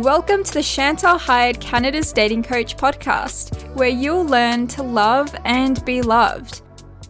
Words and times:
Welcome 0.00 0.42
to 0.44 0.54
the 0.54 0.62
Chantal 0.62 1.18
Heide 1.18 1.60
Canada's 1.60 2.14
Dating 2.14 2.42
Coach 2.42 2.78
podcast, 2.78 3.70
where 3.74 3.90
you'll 3.90 4.24
learn 4.24 4.66
to 4.68 4.82
love 4.82 5.36
and 5.44 5.84
be 5.84 6.00
loved. 6.00 6.62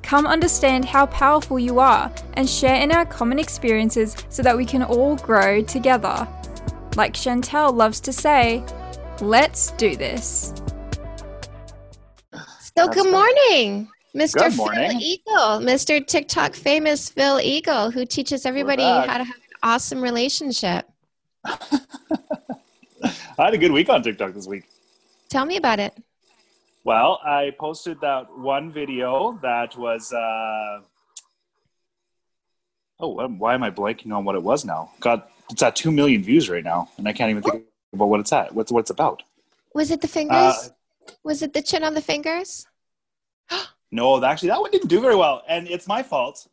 Come 0.02 0.26
understand 0.26 0.84
how 0.84 1.06
powerful 1.06 1.60
you 1.60 1.78
are 1.78 2.12
and 2.34 2.50
share 2.50 2.82
in 2.82 2.90
our 2.90 3.06
common 3.06 3.38
experiences 3.38 4.16
so 4.30 4.42
that 4.42 4.56
we 4.56 4.64
can 4.64 4.82
all 4.82 5.14
grow 5.14 5.62
together. 5.62 6.26
Like 6.96 7.14
Chantal 7.14 7.72
loves 7.72 8.00
to 8.00 8.12
say, 8.12 8.64
let's 9.20 9.70
do 9.70 9.94
this. 9.94 10.52
So, 12.76 12.88
good 12.88 13.12
morning, 13.12 13.88
Mr. 14.12 14.38
Good 14.40 14.54
Phil. 14.54 15.00
Eagle, 15.00 15.60
Mr. 15.60 16.04
TikTok 16.04 16.56
famous 16.56 17.08
Phil 17.08 17.38
Eagle, 17.38 17.92
who 17.92 18.04
teaches 18.04 18.44
everybody 18.44 18.82
how 18.82 19.18
to 19.18 19.24
have 19.24 19.36
an 19.36 19.56
awesome 19.62 20.02
relationship. 20.02 20.90
I 23.38 23.44
had 23.46 23.54
a 23.54 23.58
good 23.58 23.72
week 23.72 23.88
on 23.88 24.02
TikTok 24.02 24.34
this 24.34 24.46
week. 24.46 24.64
Tell 25.28 25.46
me 25.46 25.56
about 25.56 25.80
it. 25.80 25.96
Well, 26.84 27.20
I 27.24 27.52
posted 27.58 28.00
that 28.00 28.36
one 28.36 28.72
video 28.72 29.38
that 29.42 29.76
was. 29.76 30.12
Uh... 30.12 30.80
Oh, 33.00 33.26
why 33.28 33.54
am 33.54 33.62
I 33.62 33.70
blanking 33.70 34.12
on 34.14 34.24
what 34.24 34.34
it 34.34 34.42
was 34.42 34.64
now? 34.64 34.90
God, 35.00 35.22
it's 35.50 35.62
at 35.62 35.74
two 35.74 35.90
million 35.90 36.22
views 36.22 36.48
right 36.50 36.62
now, 36.62 36.88
and 36.98 37.08
I 37.08 37.12
can't 37.12 37.30
even 37.30 37.42
think 37.42 37.64
about 37.92 38.06
what 38.06 38.20
it's 38.20 38.32
at. 38.32 38.54
What's 38.54 38.70
what 38.70 38.80
it's 38.80 38.90
about? 38.90 39.22
Was 39.74 39.90
it 39.90 40.00
the 40.00 40.08
fingers? 40.08 40.34
Uh, 40.34 40.68
Was 41.24 41.42
it 41.42 41.52
the 41.52 41.62
chin 41.62 41.82
on 41.82 41.94
the 41.94 42.02
fingers? 42.02 42.66
no, 43.90 44.22
actually, 44.22 44.50
that 44.50 44.60
one 44.60 44.70
didn't 44.70 44.88
do 44.88 45.00
very 45.00 45.16
well, 45.16 45.42
and 45.48 45.68
it's 45.68 45.86
my 45.86 46.02
fault. 46.02 46.46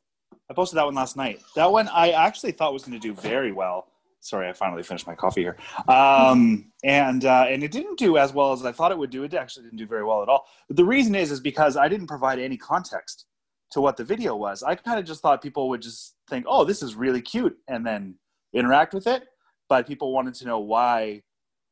I 0.50 0.54
posted 0.54 0.78
that 0.78 0.86
one 0.86 0.96
last 0.96 1.18
night. 1.18 1.42
That 1.56 1.72
one 1.72 1.88
I 1.90 2.12
actually 2.12 2.54
thought 2.54 2.74
was 2.74 2.84
going 2.84 3.00
to 3.00 3.08
do 3.08 3.14
very 3.14 3.52
well. 3.52 3.89
Sorry, 4.22 4.50
I 4.50 4.54
finally 4.54 4.84
finished 4.84 5.08
my 5.08 5.16
coffee 5.16 5.42
here, 5.42 5.56
um, 5.88 6.72
and 6.84 7.24
uh, 7.24 7.46
and 7.48 7.64
it 7.64 7.72
didn't 7.72 7.98
do 7.98 8.18
as 8.18 8.34
well 8.34 8.52
as 8.52 8.66
I 8.66 8.74
thought 8.74 8.92
it 8.92 8.98
would 8.98 9.12
do. 9.12 9.24
It 9.24 9.34
actually 9.34 9.64
didn't 9.64 9.78
do 9.78 9.88
very 9.88 10.04
well 10.04 10.22
at 10.22 10.28
all. 10.28 10.46
But 10.68 10.76
the 10.76 10.84
reason 10.84 11.16
is 11.16 11.32
is 11.32 11.40
because 11.40 11.78
I 11.78 11.88
didn't 11.88 12.08
provide 12.08 12.38
any 12.38 12.58
context 12.58 13.26
to 13.72 13.82
what 13.82 13.96
the 13.96 14.04
video 14.04 14.36
was. 14.36 14.62
I 14.62 14.76
kind 14.76 15.00
of 15.00 15.06
just 15.06 15.22
thought 15.22 15.42
people 15.42 15.70
would 15.70 15.82
just 15.82 16.16
think, 16.30 16.46
"Oh, 16.50 16.66
this 16.66 16.84
is 16.84 16.96
really 16.96 17.22
cute," 17.22 17.58
and 17.70 17.86
then 17.86 18.16
interact 18.54 18.94
with 18.94 19.08
it. 19.08 19.24
But 19.70 19.88
people 19.88 20.12
wanted 20.12 20.34
to 20.36 20.46
know 20.46 20.60
why 20.60 21.24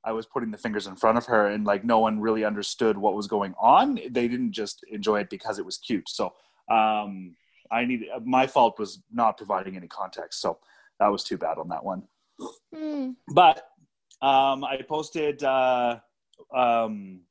I 0.05 0.13
was 0.13 0.25
putting 0.25 0.52
the 0.52 0.57
fingers 0.57 0.88
in 0.88 0.95
front 0.95 1.17
of 1.17 1.25
her, 1.25 1.47
and 1.47 1.66
like 1.66 1.83
no 1.83 2.00
one 2.00 2.22
really 2.22 2.45
understood 2.45 2.97
what 2.97 3.13
was 3.13 3.27
going 3.27 3.55
on. 3.59 3.95
They 4.09 4.29
didn't 4.29 4.53
just 4.53 4.85
enjoy 4.89 5.19
it 5.19 5.29
because 5.29 5.59
it 5.59 5.66
was 5.66 5.77
cute. 5.77 6.07
So 6.07 6.33
um, 6.72 7.35
I 7.69 7.83
need 7.83 8.05
my 8.23 8.47
fault 8.47 8.79
was 8.79 9.03
not 9.11 9.35
providing 9.35 9.75
any 9.75 9.88
context. 9.88 10.39
So 10.39 10.59
that 11.02 11.07
was 11.11 11.25
too 11.25 11.38
bad 11.38 11.57
on 11.57 11.67
that 11.69 11.83
one 11.83 12.03
Hmm. 12.73 13.11
but 13.33 13.57
um, 14.21 14.63
I 14.63 14.81
posted 14.88 15.43
uh, 15.43 15.99
um, 16.55 17.21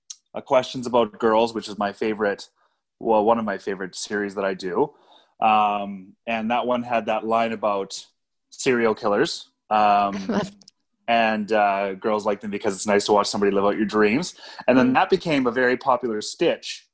questions 0.44 0.86
about 0.86 1.18
girls, 1.18 1.54
which 1.54 1.68
is 1.68 1.78
my 1.78 1.92
favorite, 1.92 2.48
well, 3.00 3.24
one 3.24 3.38
of 3.38 3.44
my 3.44 3.58
favorite 3.58 3.94
series 3.94 4.34
that 4.34 4.44
I 4.44 4.54
do. 4.54 4.92
Um, 5.40 6.14
and 6.26 6.50
that 6.50 6.66
one 6.66 6.82
had 6.82 7.06
that 7.06 7.26
line 7.26 7.52
about 7.52 8.04
serial 8.50 8.94
killers. 8.94 9.48
Um, 9.70 10.40
and 11.08 11.52
uh, 11.52 11.94
girls 11.94 12.26
like 12.26 12.40
them 12.40 12.50
because 12.50 12.74
it's 12.74 12.86
nice 12.86 13.06
to 13.06 13.12
watch 13.12 13.28
somebody 13.28 13.52
live 13.52 13.64
out 13.64 13.76
your 13.76 13.86
dreams. 13.86 14.34
And 14.66 14.76
then 14.76 14.92
that 14.94 15.10
became 15.10 15.46
a 15.46 15.52
very 15.52 15.76
popular 15.76 16.20
stitch. 16.20 16.86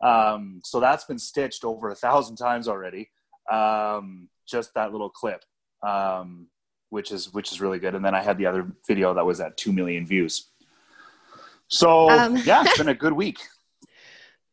Um, 0.00 0.60
so 0.64 0.78
that's 0.78 1.04
been 1.04 1.18
stitched 1.18 1.64
over 1.64 1.90
a 1.90 1.94
thousand 1.94 2.36
times 2.36 2.68
already. 2.68 3.10
Um, 3.50 4.28
just 4.46 4.74
that 4.74 4.92
little 4.92 5.10
clip. 5.10 5.44
Um, 5.82 6.48
which 6.90 7.12
is 7.12 7.32
which 7.32 7.52
is 7.52 7.60
really 7.60 7.78
good. 7.78 7.94
And 7.94 8.04
then 8.04 8.14
I 8.14 8.22
had 8.22 8.38
the 8.38 8.46
other 8.46 8.70
video 8.86 9.14
that 9.14 9.24
was 9.24 9.40
at 9.40 9.56
two 9.56 9.72
million 9.72 10.06
views. 10.06 10.46
So 11.68 12.10
Um. 12.10 12.36
yeah, 12.44 12.62
it's 12.64 12.78
been 12.78 12.88
a 12.88 12.94
good 12.94 13.12
week. 13.12 13.38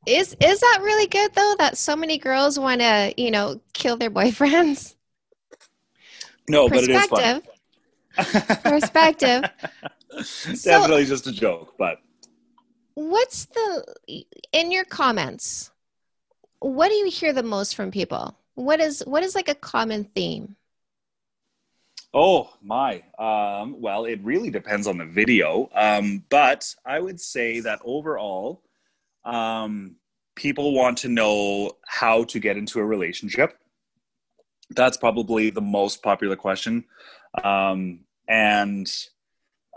Is 0.06 0.36
is 0.42 0.60
that 0.60 0.80
really 0.82 1.08
good 1.08 1.34
though? 1.34 1.56
That 1.58 1.78
so 1.78 1.96
many 1.96 2.18
girls 2.18 2.60
want 2.60 2.82
to, 2.82 3.14
you 3.18 3.32
know, 3.32 3.62
kill 3.74 3.98
their 3.98 4.12
boyfriends. 4.12 4.96
No, 6.50 6.68
but 6.68 6.84
it 6.84 6.90
is 6.90 7.06
fun. 7.06 7.42
Perspective. 8.14 8.64
Perspective. 8.64 9.44
Definitely 10.64 11.06
just 11.06 11.26
a 11.26 11.32
joke, 11.32 11.74
but 11.78 12.00
What's 12.96 13.46
the 13.46 14.24
in 14.52 14.72
your 14.72 14.86
comments? 14.86 15.72
What 16.60 16.90
do 16.90 16.96
you 16.96 17.10
hear 17.10 17.34
the 17.34 17.44
most 17.44 17.76
from 17.76 17.92
people? 17.92 18.38
What 18.56 18.80
is 18.80 19.02
what 19.06 19.24
is 19.24 19.36
like 19.36 19.50
a 19.50 19.56
common 19.56 20.06
theme? 20.16 20.56
Oh 22.14 22.54
my. 22.62 23.04
Um, 23.18 23.82
well, 23.82 24.06
it 24.06 24.20
really 24.24 24.50
depends 24.50 24.88
on 24.88 24.98
the 24.98 25.06
video. 25.06 25.70
Um, 25.74 26.24
but 26.30 26.74
I 26.86 27.00
would 27.00 27.20
say 27.20 27.60
that 27.62 27.80
overall, 27.84 28.62
um, 29.26 29.96
people 30.36 30.74
want 30.74 30.98
to 31.00 31.10
know 31.10 31.72
how 31.86 32.24
to 32.26 32.40
get 32.40 32.58
into 32.58 32.80
a 32.80 32.86
relationship. 32.86 33.58
That's 34.70 34.98
probably 34.98 35.50
the 35.50 35.62
most 35.62 36.02
popular 36.02 36.36
question. 36.36 36.86
Um, 37.44 38.02
and 38.28 38.92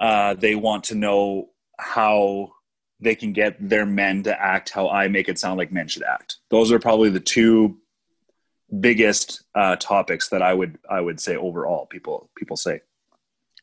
uh, 0.01 0.35
they 0.35 0.55
want 0.55 0.85
to 0.85 0.95
know 0.95 1.51
how 1.79 2.53
they 3.01 3.15
can 3.15 3.33
get 3.33 3.57
their 3.61 3.85
men 3.85 4.23
to 4.23 4.41
act 4.41 4.71
how 4.71 4.89
I 4.89 5.09
make 5.09 5.29
it 5.29 5.39
sound 5.39 5.59
like 5.59 5.73
men 5.73 5.89
should 5.89 6.03
act. 6.03 6.37
Those 6.51 6.73
are 6.73 6.79
probably 6.79 7.11
the 7.11 7.21
two 7.21 7.79
biggest 8.81 9.45
uh, 9.55 9.77
topics 9.77 10.29
that 10.29 10.43
I 10.43 10.53
would 10.55 10.79
I 10.91 11.01
would 11.01 11.21
say 11.21 11.37
overall 11.37 11.87
people 11.87 12.31
people 12.37 12.57
say. 12.57 12.81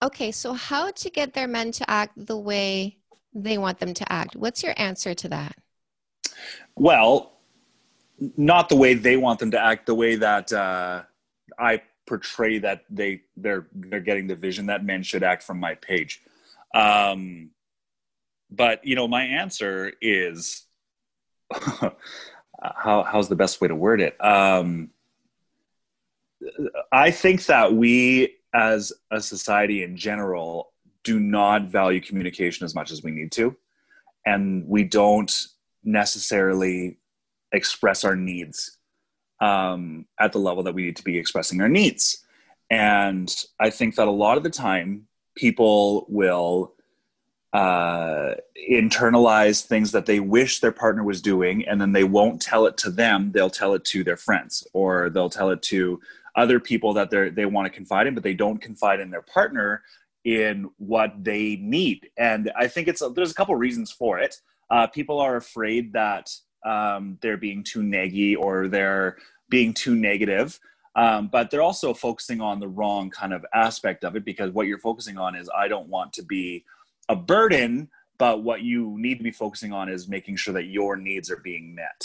Okay, 0.01 0.31
so 0.31 0.53
how 0.53 0.91
to 0.91 1.09
get 1.09 1.33
their 1.33 1.47
men 1.47 1.71
to 1.73 1.89
act 1.89 2.13
the 2.25 2.37
way 2.37 2.97
they 3.33 3.57
want 3.57 3.79
them 3.79 3.93
to 3.93 4.11
act? 4.11 4.35
What's 4.35 4.61
your 4.61 4.73
answer 4.77 5.13
to 5.13 5.29
that? 5.29 5.55
Well, 6.75 7.33
not 8.37 8.69
the 8.69 8.75
way 8.75 8.93
they 8.93 9.17
want 9.17 9.39
them 9.39 9.51
to 9.51 9.59
act, 9.59 9.85
the 9.85 9.95
way 9.95 10.15
that 10.15 10.51
uh, 10.51 11.03
I 11.57 11.81
portray 12.05 12.59
that 12.59 12.83
they 12.89 13.21
they're 13.37 13.67
they're 13.73 13.99
getting 13.99 14.27
the 14.27 14.35
vision 14.35 14.67
that 14.67 14.83
men 14.83 15.03
should 15.03 15.23
act 15.23 15.43
from 15.43 15.59
my 15.59 15.75
page. 15.75 16.21
Um, 16.73 17.51
but 18.49 18.85
you 18.85 18.95
know, 18.95 19.07
my 19.07 19.23
answer 19.23 19.93
is 20.01 20.65
how 22.75 23.03
how's 23.03 23.29
the 23.29 23.35
best 23.35 23.61
way 23.61 23.67
to 23.67 23.75
word 23.75 24.01
it? 24.01 24.15
Um, 24.23 24.89
I 26.91 27.11
think 27.11 27.45
that 27.45 27.73
we, 27.73 28.35
as 28.53 28.93
a 29.11 29.21
society 29.21 29.83
in 29.83 29.97
general, 29.97 30.71
do 31.03 31.19
not 31.19 31.63
value 31.63 32.01
communication 32.01 32.65
as 32.65 32.75
much 32.75 32.91
as 32.91 33.03
we 33.03 33.11
need 33.11 33.31
to, 33.33 33.55
and 34.25 34.67
we 34.67 34.83
don't 34.83 35.47
necessarily 35.83 36.97
express 37.51 38.03
our 38.03 38.15
needs 38.15 38.77
um, 39.39 40.05
at 40.19 40.31
the 40.31 40.39
level 40.39 40.63
that 40.63 40.73
we 40.73 40.83
need 40.83 40.95
to 40.95 41.03
be 41.03 41.17
expressing 41.17 41.61
our 41.61 41.69
needs. 41.69 42.23
And 42.69 43.33
I 43.59 43.69
think 43.69 43.95
that 43.95 44.07
a 44.07 44.11
lot 44.11 44.37
of 44.37 44.43
the 44.43 44.49
time, 44.49 45.07
people 45.35 46.05
will 46.09 46.72
uh, 47.53 48.33
internalize 48.69 49.63
things 49.63 49.91
that 49.91 50.07
they 50.07 50.19
wish 50.19 50.59
their 50.59 50.71
partner 50.71 51.03
was 51.03 51.21
doing, 51.21 51.67
and 51.67 51.79
then 51.79 51.91
they 51.91 52.03
won't 52.03 52.41
tell 52.41 52.65
it 52.65 52.77
to 52.77 52.89
them. 52.89 53.31
They'll 53.31 53.49
tell 53.49 53.73
it 53.75 53.85
to 53.85 54.03
their 54.03 54.17
friends, 54.17 54.67
or 54.73 55.09
they'll 55.09 55.29
tell 55.29 55.51
it 55.51 55.61
to 55.63 56.01
other 56.35 56.59
people 56.59 56.93
that 56.93 57.11
they 57.11 57.29
they 57.29 57.45
want 57.45 57.67
to 57.67 57.75
confide 57.75 58.07
in, 58.07 58.15
but 58.15 58.23
they 58.23 58.33
don't 58.33 58.59
confide 58.59 58.99
in 58.99 59.11
their 59.11 59.21
partner 59.21 59.83
in 60.25 60.69
what 60.77 61.23
they 61.23 61.57
need. 61.57 62.09
And 62.17 62.51
I 62.55 62.67
think 62.67 62.87
it's 62.87 63.01
a, 63.01 63.09
there's 63.09 63.31
a 63.31 63.35
couple 63.35 63.55
reasons 63.55 63.91
for 63.91 64.19
it. 64.19 64.37
Uh, 64.69 64.87
people 64.87 65.19
are 65.19 65.35
afraid 65.35 65.93
that 65.93 66.31
um, 66.65 67.17
they're 67.21 67.37
being 67.37 67.63
too 67.63 67.81
neggy 67.81 68.35
or 68.37 68.67
they're 68.67 69.17
being 69.49 69.73
too 69.73 69.95
negative. 69.95 70.59
Um, 70.95 71.27
but 71.27 71.49
they're 71.49 71.61
also 71.61 71.93
focusing 71.93 72.39
on 72.39 72.59
the 72.59 72.67
wrong 72.67 73.09
kind 73.09 73.33
of 73.33 73.45
aspect 73.53 74.03
of 74.03 74.15
it 74.15 74.23
because 74.23 74.51
what 74.51 74.67
you're 74.67 74.77
focusing 74.77 75.17
on 75.17 75.35
is 75.35 75.49
I 75.55 75.67
don't 75.67 75.89
want 75.89 76.13
to 76.13 76.23
be 76.23 76.63
a 77.13 77.15
burden, 77.15 77.89
but 78.17 78.43
what 78.43 78.61
you 78.61 78.95
need 78.97 79.17
to 79.17 79.23
be 79.23 79.31
focusing 79.31 79.71
on 79.71 79.87
is 79.89 80.07
making 80.07 80.35
sure 80.35 80.53
that 80.53 80.65
your 80.65 80.95
needs 80.95 81.29
are 81.31 81.41
being 81.51 81.73
met. 81.73 82.01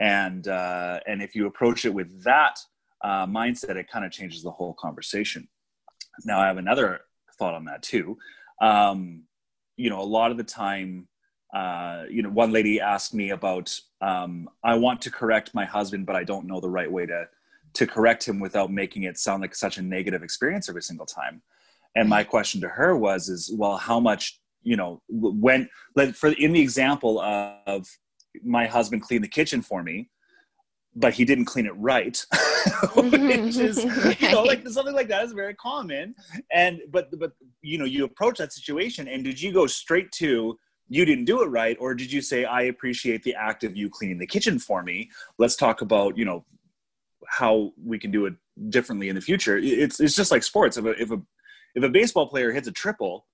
And 0.00 0.48
uh, 0.48 1.00
and 1.06 1.22
if 1.22 1.34
you 1.34 1.46
approach 1.46 1.84
it 1.84 1.94
with 1.94 2.10
that 2.24 2.58
uh, 3.02 3.26
mindset, 3.26 3.76
it 3.76 3.90
kind 3.90 4.04
of 4.04 4.12
changes 4.12 4.42
the 4.42 4.50
whole 4.50 4.74
conversation. 4.74 5.48
Now, 6.24 6.40
I 6.40 6.46
have 6.46 6.58
another 6.58 7.00
thought 7.38 7.54
on 7.54 7.64
that 7.66 7.82
too. 7.82 8.18
Um, 8.60 9.22
you 9.76 9.90
know, 9.90 10.00
a 10.00 10.12
lot 10.18 10.30
of 10.30 10.36
the 10.36 10.44
time, 10.44 11.08
uh, 11.54 12.04
you 12.10 12.22
know, 12.22 12.30
one 12.30 12.52
lady 12.52 12.80
asked 12.80 13.14
me 13.14 13.30
about 13.30 13.78
um, 14.00 14.48
I 14.62 14.74
want 14.74 15.02
to 15.02 15.10
correct 15.10 15.54
my 15.54 15.64
husband, 15.64 16.06
but 16.06 16.16
I 16.16 16.24
don't 16.24 16.46
know 16.46 16.60
the 16.60 16.70
right 16.78 16.90
way 16.90 17.06
to 17.06 17.28
to 17.74 17.86
correct 17.86 18.26
him 18.26 18.40
without 18.40 18.72
making 18.72 19.02
it 19.02 19.18
sound 19.18 19.42
like 19.42 19.54
such 19.54 19.76
a 19.76 19.82
negative 19.82 20.22
experience 20.22 20.68
every 20.68 20.82
single 20.82 21.06
time. 21.06 21.42
And 21.94 22.08
my 22.08 22.24
question 22.24 22.60
to 22.62 22.68
her 22.68 22.96
was, 22.96 23.28
is 23.28 23.52
well, 23.54 23.76
how 23.76 24.00
much 24.00 24.40
you 24.66 24.76
know 24.76 25.00
when 25.08 25.68
like 25.94 26.14
for 26.14 26.30
in 26.32 26.52
the 26.52 26.60
example 26.60 27.20
of 27.20 27.88
my 28.44 28.66
husband 28.66 29.00
cleaned 29.00 29.24
the 29.24 29.28
kitchen 29.28 29.62
for 29.62 29.82
me 29.82 30.10
but 30.94 31.14
he 31.14 31.24
didn't 31.24 31.44
clean 31.44 31.66
it 31.66 31.76
right 31.76 32.24
which 32.96 33.56
is 33.56 33.84
you 34.20 34.30
know 34.30 34.42
like 34.42 34.66
something 34.68 34.94
like 34.94 35.08
that 35.08 35.24
is 35.24 35.32
very 35.32 35.54
common. 35.54 36.14
And 36.52 36.80
but 36.90 37.08
but 37.18 37.32
you 37.62 37.78
know 37.78 37.84
you 37.84 38.04
approach 38.04 38.38
that 38.38 38.52
situation 38.52 39.06
and 39.06 39.22
did 39.22 39.40
you 39.40 39.52
go 39.52 39.66
straight 39.66 40.10
to 40.12 40.58
you 40.88 41.04
didn't 41.04 41.26
do 41.26 41.42
it 41.42 41.46
right 41.46 41.76
or 41.80 41.94
did 41.94 42.12
you 42.12 42.20
say 42.20 42.44
i 42.44 42.62
appreciate 42.62 43.22
the 43.22 43.34
act 43.34 43.64
of 43.64 43.76
you 43.76 43.88
cleaning 43.90 44.18
the 44.18 44.26
kitchen 44.26 44.58
for 44.58 44.82
me. 44.82 45.10
Let's 45.38 45.56
talk 45.56 45.80
about 45.80 46.18
you 46.18 46.24
know 46.24 46.44
how 47.28 47.72
we 47.82 47.98
can 47.98 48.10
do 48.10 48.26
it 48.26 48.34
differently 48.68 49.08
in 49.08 49.14
the 49.14 49.20
future. 49.20 49.58
It's 49.58 50.00
it's 50.00 50.16
just 50.16 50.32
like 50.32 50.42
sports. 50.42 50.76
If 50.76 50.84
a 50.84 51.00
if 51.00 51.10
a 51.12 51.20
if 51.76 51.84
a 51.84 51.88
baseball 51.88 52.26
player 52.26 52.50
hits 52.50 52.68
a 52.68 52.72
triple 52.72 53.26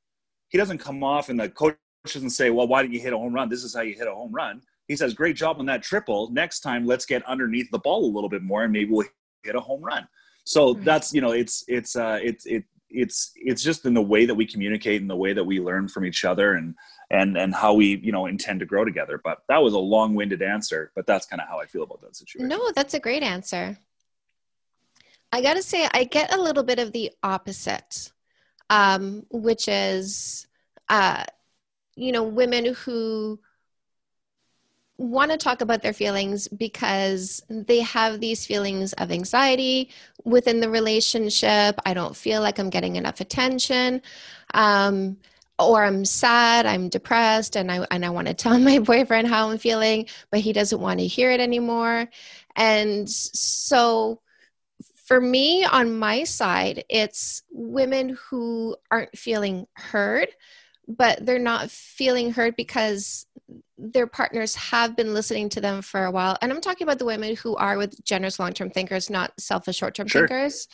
he 0.53 0.59
doesn't 0.59 0.79
come 0.79 1.03
off 1.03 1.31
and 1.31 1.41
the 1.41 1.49
coach 1.49 1.77
doesn't 2.05 2.31
say 2.31 2.51
well 2.51 2.69
why 2.69 2.83
didn't 2.83 2.95
you 2.95 3.01
hit 3.01 3.13
a 3.13 3.19
home 3.19 3.33
run? 3.33 3.49
This 3.49 3.65
is 3.65 3.75
how 3.75 3.81
you 3.81 3.95
hit 3.95 4.07
a 4.07 4.15
home 4.15 4.33
run. 4.33 4.63
He 4.87 4.97
says 4.97 5.15
great 5.15 5.35
job 5.35 5.59
on 5.59 5.67
that 5.67 5.83
triple. 5.83 6.31
Next 6.31 6.61
time 6.61 6.87
let's 6.87 7.07
get 7.07 7.27
underneath 7.27 7.71
the 7.71 7.79
ball 7.79 8.05
a 8.05 8.13
little 8.13 8.29
bit 8.29 8.43
more 8.43 8.63
and 8.65 8.73
maybe 8.73 8.91
we'll 8.93 9.07
hit 9.43 9.57
a 9.57 9.61
home 9.61 9.83
run. 9.83 10.07
So 10.45 10.75
mm-hmm. 10.75 10.85
that's 10.85 11.13
you 11.13 11.21
know 11.21 11.33
it's 11.33 11.65
it's 11.67 11.97
uh 11.97 12.19
it's 12.23 12.47
it 12.47 12.65
it's 12.91 13.33
it's 13.37 13.63
just 13.63 13.87
in 13.87 13.95
the 13.95 14.03
way 14.03 14.27
that 14.27 14.35
we 14.35 14.45
communicate 14.45 15.01
and 15.01 15.09
the 15.09 15.17
way 15.17 15.33
that 15.33 15.45
we 15.45 15.59
learn 15.59 15.89
from 15.89 16.05
each 16.05 16.25
other 16.25 16.55
and 16.55 16.75
and 17.11 17.39
and 17.39 17.55
how 17.55 17.73
we 17.73 17.97
you 18.03 18.13
know 18.13 18.27
intend 18.27 18.61
to 18.61 18.67
grow 18.67 18.85
together. 18.85 19.19
But 19.25 19.39
that 19.49 19.63
was 19.63 19.73
a 19.73 19.79
long-winded 19.79 20.43
answer 20.43 20.93
but 20.95 21.07
that's 21.07 21.25
kind 21.25 21.41
of 21.41 21.49
how 21.49 21.59
i 21.59 21.67
feel 21.67 21.85
about 21.85 22.03
that 22.03 22.15
situation. 22.15 22.49
No 22.49 22.71
that's 22.75 22.93
a 22.93 23.01
great 23.01 23.23
answer. 23.23 23.79
I 25.35 25.41
gotta 25.41 25.63
say 25.63 25.89
i 25.95 26.05
get 26.05 26.35
a 26.35 26.41
little 26.41 26.63
bit 26.63 26.79
of 26.79 26.93
the 26.93 27.11
opposite 27.23 28.13
um, 28.73 29.27
which 29.31 29.69
is 29.69 30.47
uh, 30.89 31.25
you 31.95 32.11
know 32.11 32.25
women 32.25 32.75
who 32.75 33.39
want 34.97 35.31
to 35.31 35.37
talk 35.37 35.61
about 35.61 35.83
their 35.83 35.93
feelings 35.93 36.49
because 36.49 37.43
they 37.51 37.81
have 37.81 38.21
these 38.21 38.47
feelings 38.47 38.95
of 38.95 39.11
anxiety 39.11 39.91
within 40.25 40.61
the 40.61 40.71
relationship. 40.71 41.79
I 41.85 41.93
don't 41.93 42.17
feel 42.17 42.41
like 42.41 42.59
I'm 42.59 42.71
getting 42.71 42.97
enough 42.97 43.21
attention. 43.21 44.01
Um, 44.55 45.19
or 45.59 45.85
I'm 45.85 46.05
sad, 46.07 46.65
I'm 46.65 46.89
depressed, 46.89 47.57
and 47.57 47.71
I 47.71 47.87
and 47.91 48.07
I 48.07 48.11
want 48.11 48.29
to 48.29 48.35
tell 48.35 48.59
my 48.71 48.79
boyfriend 48.79 49.29
how 49.29 49.51
I'm 49.51 49.59
feeling, 49.59 50.07
but 50.31 50.41
he 50.41 50.55
doesn't 50.55 50.81
want 50.81 50.99
to 51.01 51.07
hear 51.07 51.31
it 51.31 51.41
anymore. 51.41 52.09
And 52.57 53.09
so 53.09 54.23
for 55.13 55.21
me 55.21 55.63
on 55.63 55.99
my 55.99 56.25
side, 56.25 56.85
it's 56.89 57.43
women 57.51 58.17
who 58.31 58.75
aren't 58.91 59.17
feeling 59.19 59.67
heard, 59.75 60.29
but 60.89 61.27
they're 61.27 61.39
not 61.39 61.71
feeling 61.71 62.33
heard 62.33 62.57
because 62.57 63.27
their 63.77 64.07
partners 64.07 64.55
have 64.55 64.97
been 64.97 65.13
listening 65.13 65.51
to 65.51 65.61
them 65.61 65.83
for 65.83 66.07
a 66.07 66.11
while. 66.11 66.39
And 66.41 66.51
I'm 66.51 66.63
talking 66.63 66.87
about 66.87 66.99
the 66.99 67.05
women 67.05 67.37
who 67.37 67.55
are 67.57 67.77
with 67.77 68.03
generous 68.05 68.39
long-term 68.39 68.71
thinkers, 68.71 69.11
not 69.11 69.39
selfish 69.39 69.77
short-term 69.77 70.09
sure. 70.09 70.27
thinkers. 70.27 70.67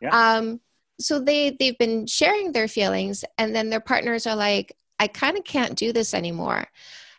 Yeah. 0.00 0.36
Um, 0.36 0.60
so 0.98 1.20
they 1.20 1.50
they've 1.50 1.78
been 1.78 2.08
sharing 2.08 2.50
their 2.50 2.66
feelings 2.66 3.24
and 3.38 3.54
then 3.54 3.70
their 3.70 3.80
partners 3.80 4.26
are 4.26 4.34
like 4.34 4.74
i 4.98 5.06
kind 5.06 5.36
of 5.36 5.44
can't 5.44 5.76
do 5.76 5.92
this 5.92 6.14
anymore 6.14 6.64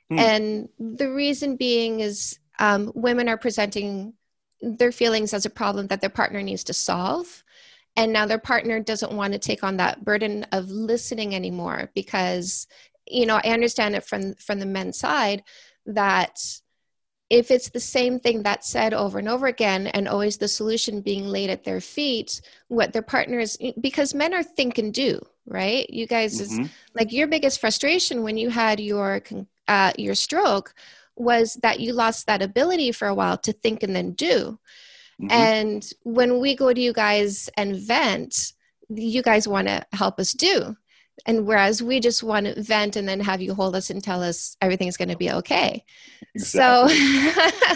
hmm. 0.10 0.18
and 0.18 0.70
the 0.80 1.12
reason 1.12 1.56
being 1.56 2.00
is 2.00 2.40
um, 2.60 2.92
women 2.96 3.30
are 3.30 3.38
presenting 3.38 4.14
their 4.62 4.92
feelings 4.92 5.34
as 5.34 5.46
a 5.46 5.50
problem 5.50 5.88
that 5.88 6.02
their 6.02 6.10
partner 6.10 6.42
needs 6.42 6.64
to 6.64 6.74
solve 6.74 7.44
and 7.98 8.14
now 8.14 8.28
their 8.28 8.38
partner 8.38 8.80
doesn't 8.80 9.12
want 9.12 9.34
to 9.34 9.40
take 9.40 9.64
on 9.64 9.78
that 9.78 10.06
burden 10.06 10.46
of 10.52 10.70
listening 10.70 11.36
anymore 11.36 11.92
because 11.96 12.68
you 13.08 13.26
know 13.26 13.40
i 13.44 13.50
understand 13.50 13.96
it 13.96 14.06
from 14.06 14.34
from 14.36 14.60
the 14.60 14.66
men's 14.66 14.98
side 14.98 15.44
that 15.86 16.40
if 17.30 17.52
it's 17.52 17.70
the 17.70 17.80
same 17.80 18.20
thing 18.20 18.42
that's 18.42 18.70
said 18.70 18.94
over 18.94 19.20
and 19.20 19.28
over 19.28 19.48
again 19.48 19.88
and 19.88 20.08
always 20.08 20.38
the 20.38 20.48
solution 20.48 21.02
being 21.02 21.28
laid 21.28 21.50
at 21.50 21.64
their 21.64 21.82
feet 21.82 22.40
what 22.70 22.94
their 22.94 23.02
partner 23.02 23.40
is, 23.40 23.58
because 23.82 24.14
men 24.14 24.34
are 24.34 24.44
think 24.44 24.78
and 24.78 24.94
do 24.94 25.20
right 25.46 25.90
you 25.90 26.08
guys 26.08 26.42
mm-hmm. 26.42 26.64
is 26.64 26.70
like 26.94 27.12
your 27.12 27.28
biggest 27.28 27.60
frustration 27.60 28.24
when 28.24 28.38
you 28.38 28.50
had 28.50 28.80
your 28.80 29.22
uh, 29.68 29.92
your 29.98 30.16
stroke 30.16 30.74
was 31.20 31.56
that 31.62 31.80
you 31.80 31.94
lost 31.94 32.28
that 32.28 32.42
ability 32.42 32.92
for 32.92 33.08
a 33.08 33.16
while 33.16 33.38
to 33.38 33.52
think 33.52 33.84
and 33.84 33.96
then 33.96 34.12
do 34.12 34.60
mm-hmm. 35.22 35.32
and 35.32 35.90
when 36.04 36.40
we 36.40 36.56
go 36.56 36.74
to 36.74 36.82
you 36.82 36.94
guys 36.94 37.50
and 37.58 37.76
vent 37.76 38.54
you 38.90 39.22
guys 39.22 39.48
want 39.48 39.68
to 39.68 39.86
help 39.94 40.20
us 40.20 40.34
do 40.34 40.76
and 41.26 41.46
whereas 41.46 41.82
we 41.82 42.00
just 42.00 42.24
want 42.24 42.46
to 42.46 42.62
vent 42.62 42.96
and 42.96 43.08
then 43.08 43.20
have 43.20 43.42
you 43.42 43.54
hold 43.54 43.76
us 43.76 43.90
and 43.90 44.04
tell 44.04 44.22
us 44.22 44.56
everything's 44.62 44.98
going 44.98 45.10
to 45.10 45.18
be 45.18 45.32
okay 45.32 45.84
exactly. 46.36 46.96
so 46.96 47.76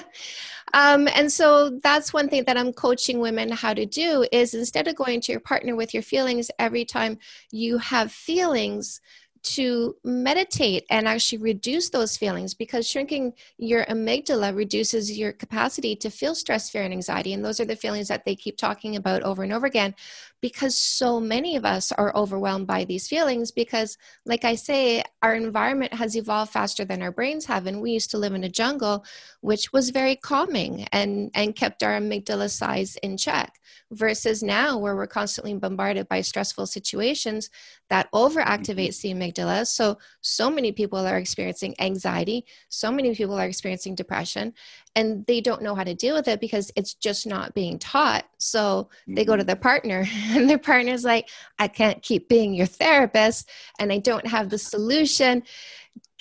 um, 0.74 1.08
and 1.16 1.32
so 1.32 1.80
that's 1.84 2.14
one 2.14 2.30
thing 2.30 2.44
that 2.46 2.58
i'm 2.58 2.72
coaching 2.72 3.20
women 3.20 3.50
how 3.50 3.74
to 3.74 3.86
do 3.86 4.26
is 4.32 4.54
instead 4.54 4.88
of 4.88 4.96
going 4.96 5.20
to 5.20 5.32
your 5.32 5.42
partner 5.42 5.76
with 5.76 5.94
your 5.94 6.04
feelings 6.04 6.52
every 6.60 6.86
time 6.86 7.18
you 7.52 7.78
have 7.78 8.12
feelings 8.12 9.02
to 9.44 9.96
meditate 10.04 10.86
and 10.90 11.08
actually 11.08 11.40
reduce 11.40 11.90
those 11.90 12.16
feelings 12.18 12.54
because 12.54 12.88
shrinking 12.88 13.34
your 13.58 13.86
amygdala 13.86 14.56
reduces 14.56 15.18
your 15.18 15.32
capacity 15.32 15.96
to 15.96 16.10
feel 16.10 16.36
stress, 16.36 16.70
fear, 16.70 16.84
and 16.84 16.94
anxiety. 16.94 17.34
And 17.34 17.44
those 17.44 17.60
are 17.60 17.66
the 17.66 17.76
feelings 17.76 18.08
that 18.08 18.26
they 18.26 18.36
keep 18.36 18.58
talking 18.58 18.96
about 18.96 19.24
over 19.24 19.44
and 19.44 19.54
over 19.54 19.66
again 19.66 19.96
because 20.42 20.76
so 20.76 21.20
many 21.20 21.56
of 21.56 21.66
us 21.66 21.92
are 21.92 22.16
overwhelmed 22.16 22.68
by 22.68 22.84
these 22.84 23.08
feelings 23.08 23.52
because 23.52 23.98
like 24.26 24.44
i 24.44 24.56
say 24.56 25.04
our 25.22 25.36
environment 25.36 25.94
has 25.94 26.16
evolved 26.16 26.52
faster 26.52 26.84
than 26.84 27.02
our 27.02 27.12
brains 27.12 27.46
have 27.46 27.68
and 27.68 27.82
we 27.82 27.92
used 27.92 28.12
to 28.12 28.18
live 28.18 28.34
in 28.34 28.44
a 28.44 28.50
jungle 28.50 29.06
which 29.42 29.72
was 29.72 29.90
very 29.90 30.16
calming 30.16 30.88
and 30.92 31.32
and 31.34 31.56
kept 31.56 31.84
our 31.84 32.00
amygdala 32.00 32.50
size 32.50 32.96
in 33.04 33.16
check 33.18 33.60
versus 33.92 34.42
now 34.42 34.78
where 34.78 34.96
we're 34.96 35.08
constantly 35.08 35.54
bombarded 35.54 36.08
by 36.08 36.22
stressful 36.22 36.66
situations 36.66 37.50
that 37.90 38.10
mm-hmm. 38.12 38.38
overactivates 38.38 39.02
the 39.02 39.14
amygdala. 39.14 39.68
So 39.68 39.98
so 40.22 40.50
many 40.50 40.72
people 40.72 41.00
are 41.00 41.18
experiencing 41.18 41.76
anxiety 41.80 42.46
so 42.70 42.92
many 42.92 43.14
people 43.14 43.36
are 43.36 43.48
experiencing 43.48 43.96
depression 43.96 44.54
and 44.96 45.26
they 45.26 45.40
don't 45.40 45.62
know 45.62 45.76
how 45.76 45.84
to 45.84 45.94
deal 45.94 46.16
with 46.16 46.28
it 46.28 46.42
because 46.42 46.72
it's 46.76 46.94
just 46.94 47.26
not 47.26 47.54
being 47.54 47.80
taught. 47.80 48.26
So 48.38 48.90
they 49.08 49.24
go 49.24 49.36
to 49.36 49.42
mm-hmm. 49.42 49.48
their 49.48 49.56
partner 49.56 50.06
and 50.30 50.50
their 50.50 50.58
partner's 50.58 51.04
like 51.04 51.30
i 51.60 51.68
can't 51.68 52.02
keep 52.02 52.28
being 52.28 52.54
your 52.54 52.66
therapist 52.66 53.50
and 53.80 53.92
i 53.92 53.98
don't 53.98 54.28
have 54.28 54.50
the 54.50 54.58
solution. 54.58 55.44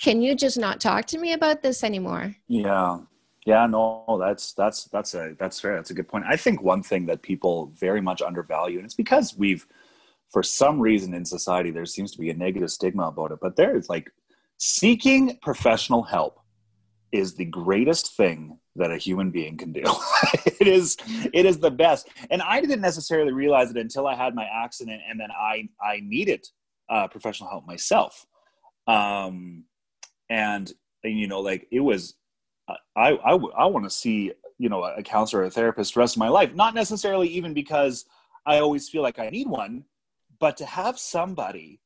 Can 0.01 0.21
you 0.21 0.35
just 0.35 0.57
not 0.57 0.81
talk 0.81 1.05
to 1.07 1.19
me 1.19 1.33
about 1.33 1.61
this 1.61 1.83
anymore? 1.83 2.35
Yeah. 2.47 2.99
Yeah 3.45 3.65
no 3.67 4.17
that's 4.19 4.53
that's 4.53 4.85
that's 4.85 5.13
a 5.15 5.35
that's 5.39 5.59
fair. 5.59 5.75
That's 5.75 5.91
a 5.91 5.95
good 5.95 6.07
point. 6.07 6.25
I 6.27 6.37
think 6.37 6.61
one 6.61 6.83
thing 6.83 7.05
that 7.07 7.21
people 7.21 7.73
very 7.75 8.01
much 8.01 8.21
undervalue 8.21 8.77
and 8.77 8.85
it's 8.85 8.93
because 8.93 9.35
we've 9.37 9.67
for 10.29 10.43
some 10.43 10.79
reason 10.79 11.13
in 11.13 11.25
society 11.25 11.71
there 11.71 11.85
seems 11.85 12.11
to 12.11 12.19
be 12.19 12.29
a 12.29 12.33
negative 12.33 12.71
stigma 12.71 13.07
about 13.07 13.31
it 13.31 13.39
but 13.41 13.57
there's 13.57 13.89
like 13.89 14.09
seeking 14.57 15.37
professional 15.41 16.03
help 16.03 16.40
is 17.11 17.35
the 17.35 17.45
greatest 17.45 18.15
thing 18.15 18.57
that 18.75 18.91
a 18.91 18.97
human 18.97 19.31
being 19.31 19.57
can 19.57 19.73
do. 19.73 19.83
it 20.59 20.67
is 20.67 20.97
it 21.33 21.45
is 21.45 21.59
the 21.59 21.71
best. 21.71 22.09
And 22.29 22.41
I 22.41 22.61
didn't 22.61 22.81
necessarily 22.81 23.33
realize 23.33 23.69
it 23.69 23.77
until 23.77 24.07
I 24.07 24.15
had 24.15 24.33
my 24.33 24.45
accident 24.45 25.01
and 25.09 25.19
then 25.19 25.29
I 25.31 25.69
I 25.83 26.01
needed 26.01 26.45
uh, 26.89 27.07
professional 27.07 27.49
help 27.49 27.65
myself. 27.67 28.25
Um 28.87 29.65
and, 30.29 30.71
you 31.03 31.27
know 31.27 31.41
like 31.41 31.67
it 31.71 31.79
was 31.79 32.13
I 32.69 32.77
I, 32.95 33.31
I 33.31 33.65
want 33.65 33.85
to 33.85 33.89
see 33.89 34.31
you 34.57 34.69
know 34.69 34.83
a 34.83 35.01
counselor 35.01 35.41
or 35.41 35.45
a 35.45 35.51
therapist 35.51 35.95
the 35.95 35.99
rest 35.99 36.15
of 36.15 36.19
my 36.19 36.29
life 36.29 36.53
not 36.53 36.75
necessarily 36.75 37.27
even 37.29 37.53
because 37.53 38.05
I 38.45 38.59
always 38.59 38.87
feel 38.87 39.01
like 39.01 39.19
I 39.19 39.29
need 39.29 39.47
one 39.47 39.85
but 40.39 40.57
to 40.57 40.65
have 40.65 40.99
somebody 40.99 41.81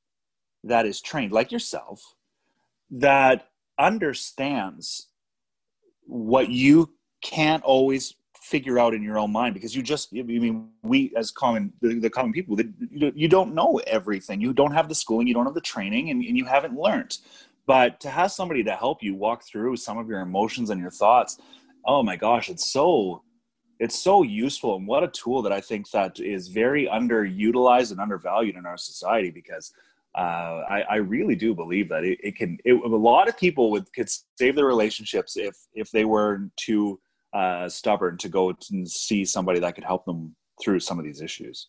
that 0.65 0.86
is 0.86 1.01
trained 1.01 1.32
like 1.32 1.51
yourself 1.51 2.15
that 2.91 3.50
understands 3.79 5.08
what 6.05 6.50
you 6.50 6.93
can't 7.21 7.63
always 7.63 8.15
figure 8.45 8.77
out 8.77 8.93
in 8.93 9.01
your 9.01 9.17
own 9.17 9.31
mind 9.31 9.55
because 9.55 9.75
you 9.75 9.81
just 9.81 10.09
i 10.15 10.21
mean 10.21 10.69
we 10.83 11.12
as 11.17 11.31
common 11.31 11.74
the, 11.81 12.00
the 12.00 12.09
common 12.09 12.31
people 12.31 12.55
you 12.91 13.27
don't 13.27 13.55
know 13.55 13.81
everything. 13.88 14.39
You 14.39 14.53
don't 14.53 14.71
have 14.71 14.88
the 14.88 14.93
schooling 14.93 15.25
you 15.25 15.33
don't 15.33 15.45
have 15.45 15.55
the 15.55 15.62
training 15.62 16.12
and, 16.12 16.24
and 16.24 16.38
you 16.38 16.45
haven't 16.45 16.75
learned. 16.75 17.17
But 17.65 18.00
to 18.01 18.12
have 18.12 18.31
somebody 18.31 18.63
to 18.65 18.75
help 18.75 19.01
you 19.01 19.15
walk 19.15 19.43
through 19.43 19.77
some 19.77 19.97
of 19.97 20.07
your 20.07 20.19
emotions 20.19 20.69
and 20.69 20.79
your 20.79 20.91
thoughts 20.91 21.39
oh 21.85 22.03
my 22.03 22.15
gosh 22.15 22.50
it's 22.50 22.71
so 22.71 23.24
it's 23.77 24.00
so 24.00 24.24
useful. 24.24 24.77
And 24.77 24.88
what 24.88 25.03
a 25.03 25.07
tool 25.07 25.41
that 25.41 25.51
i 25.51 25.59
think 25.59 25.89
that 25.89 26.19
is 26.19 26.47
very 26.50 26.85
underutilized 26.85 27.89
and 27.89 28.00
undervalued 28.00 28.57
in 28.57 28.67
our 28.67 28.77
society 28.77 29.31
because 29.31 29.74
uh, 30.15 30.63
I, 30.69 30.81
I, 30.89 30.95
really 30.95 31.36
do 31.36 31.53
believe 31.53 31.89
that 31.89 32.05
it, 32.05 32.19
it 32.24 32.38
can. 32.38 32.57
It, 32.63 32.74
a 32.74 32.88
lot 32.88 33.27
of 33.27 33.38
people 33.38 33.69
would 33.72 33.91
could 33.93 34.10
save 34.39 34.55
their 34.55 34.65
relationships 34.65 35.36
if 35.36 35.57
if 35.74 35.91
they 35.91 36.05
were 36.05 36.50
too 36.55 37.01
uh, 37.34 37.67
stubborn 37.67 38.17
to 38.19 38.29
go 38.29 38.55
and 38.72 38.89
see 38.89 39.25
somebody 39.25 39.60
that 39.60 39.75
could 39.75 39.84
help 39.84 40.05
them 40.05 40.34
through 40.63 40.79
some 40.79 40.98
of 40.98 41.03
these 41.03 41.22
issues. 41.22 41.67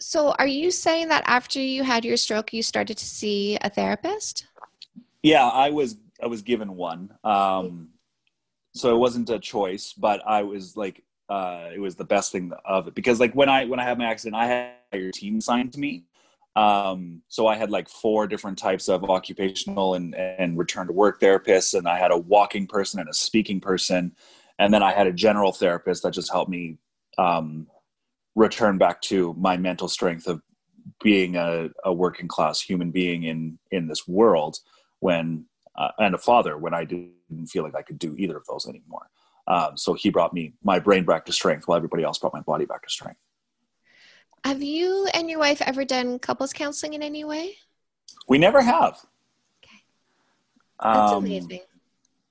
So, 0.00 0.34
are 0.38 0.46
you 0.46 0.70
saying 0.70 1.08
that 1.08 1.22
after 1.26 1.60
you 1.60 1.82
had 1.82 2.02
your 2.02 2.16
stroke, 2.16 2.54
you 2.54 2.62
started 2.62 2.96
to 2.96 3.04
see 3.04 3.58
a 3.60 3.68
therapist? 3.68 4.46
Yeah, 5.22 5.46
I 5.46 5.68
was. 5.68 5.98
I 6.22 6.28
was 6.28 6.40
given 6.40 6.76
one. 6.76 7.10
Um, 7.24 7.90
so 8.74 8.94
it 8.94 8.98
wasn't 8.98 9.28
a 9.28 9.38
choice, 9.38 9.92
but 9.92 10.22
I 10.26 10.42
was 10.42 10.76
like, 10.76 11.02
uh, 11.28 11.68
it 11.74 11.78
was 11.78 11.94
the 11.94 12.04
best 12.04 12.32
thing 12.32 12.52
of 12.64 12.88
it 12.88 12.94
because, 12.94 13.20
like, 13.20 13.34
when 13.34 13.50
I 13.50 13.66
when 13.66 13.80
I 13.80 13.84
had 13.84 13.98
my 13.98 14.06
accident, 14.06 14.40
I 14.40 14.46
had 14.46 15.00
your 15.00 15.12
team 15.12 15.42
signed 15.42 15.74
to 15.74 15.78
me 15.78 16.04
Um, 16.56 17.22
so 17.28 17.46
I 17.46 17.56
had 17.56 17.70
like 17.70 17.88
four 17.88 18.26
different 18.26 18.58
types 18.58 18.88
of 18.88 19.04
occupational 19.04 19.94
and, 19.94 20.14
and 20.14 20.58
return 20.58 20.86
to 20.88 20.92
work 20.92 21.20
therapists, 21.20 21.78
and 21.78 21.88
I 21.88 21.98
had 21.98 22.10
a 22.10 22.18
walking 22.18 22.66
person 22.66 23.00
and 23.00 23.08
a 23.08 23.14
speaking 23.14 23.60
person, 23.60 24.12
and 24.58 24.74
then 24.74 24.82
I 24.82 24.92
had 24.92 25.06
a 25.06 25.12
general 25.12 25.52
therapist 25.52 26.02
that 26.02 26.14
just 26.14 26.32
helped 26.32 26.50
me 26.50 26.78
um, 27.16 27.68
return 28.34 28.78
back 28.78 29.00
to 29.02 29.34
my 29.38 29.56
mental 29.56 29.88
strength 29.88 30.26
of 30.26 30.42
being 31.02 31.36
a, 31.36 31.68
a 31.84 31.92
working 31.92 32.28
class 32.28 32.60
human 32.60 32.90
being 32.90 33.24
in 33.24 33.58
in 33.70 33.88
this 33.88 34.08
world 34.08 34.58
when 35.00 35.44
uh, 35.76 35.90
and 35.98 36.14
a 36.14 36.18
father 36.18 36.56
when 36.56 36.74
I 36.74 36.84
didn't 36.84 37.46
feel 37.48 37.62
like 37.62 37.74
I 37.74 37.82
could 37.82 37.98
do 37.98 38.16
either 38.16 38.36
of 38.36 38.46
those 38.46 38.66
anymore. 38.66 39.10
Um, 39.46 39.76
so 39.76 39.94
he 39.94 40.10
brought 40.10 40.34
me 40.34 40.54
my 40.62 40.78
brain 40.78 41.04
back 41.04 41.24
to 41.26 41.32
strength 41.32 41.66
while 41.66 41.76
everybody 41.76 42.02
else 42.02 42.18
brought 42.18 42.34
my 42.34 42.40
body 42.40 42.64
back 42.64 42.82
to 42.82 42.90
strength. 42.90 43.20
Have 44.44 44.62
you 44.62 45.08
and 45.14 45.28
your 45.28 45.38
wife 45.40 45.60
ever 45.62 45.84
done 45.84 46.18
couples 46.18 46.52
counseling 46.52 46.94
in 46.94 47.02
any 47.02 47.24
way? 47.24 47.56
We 48.28 48.38
never 48.38 48.60
have. 48.62 49.04
Okay. 49.64 49.82
That's 50.82 51.12
Um, 51.12 51.24
amazing. 51.24 51.60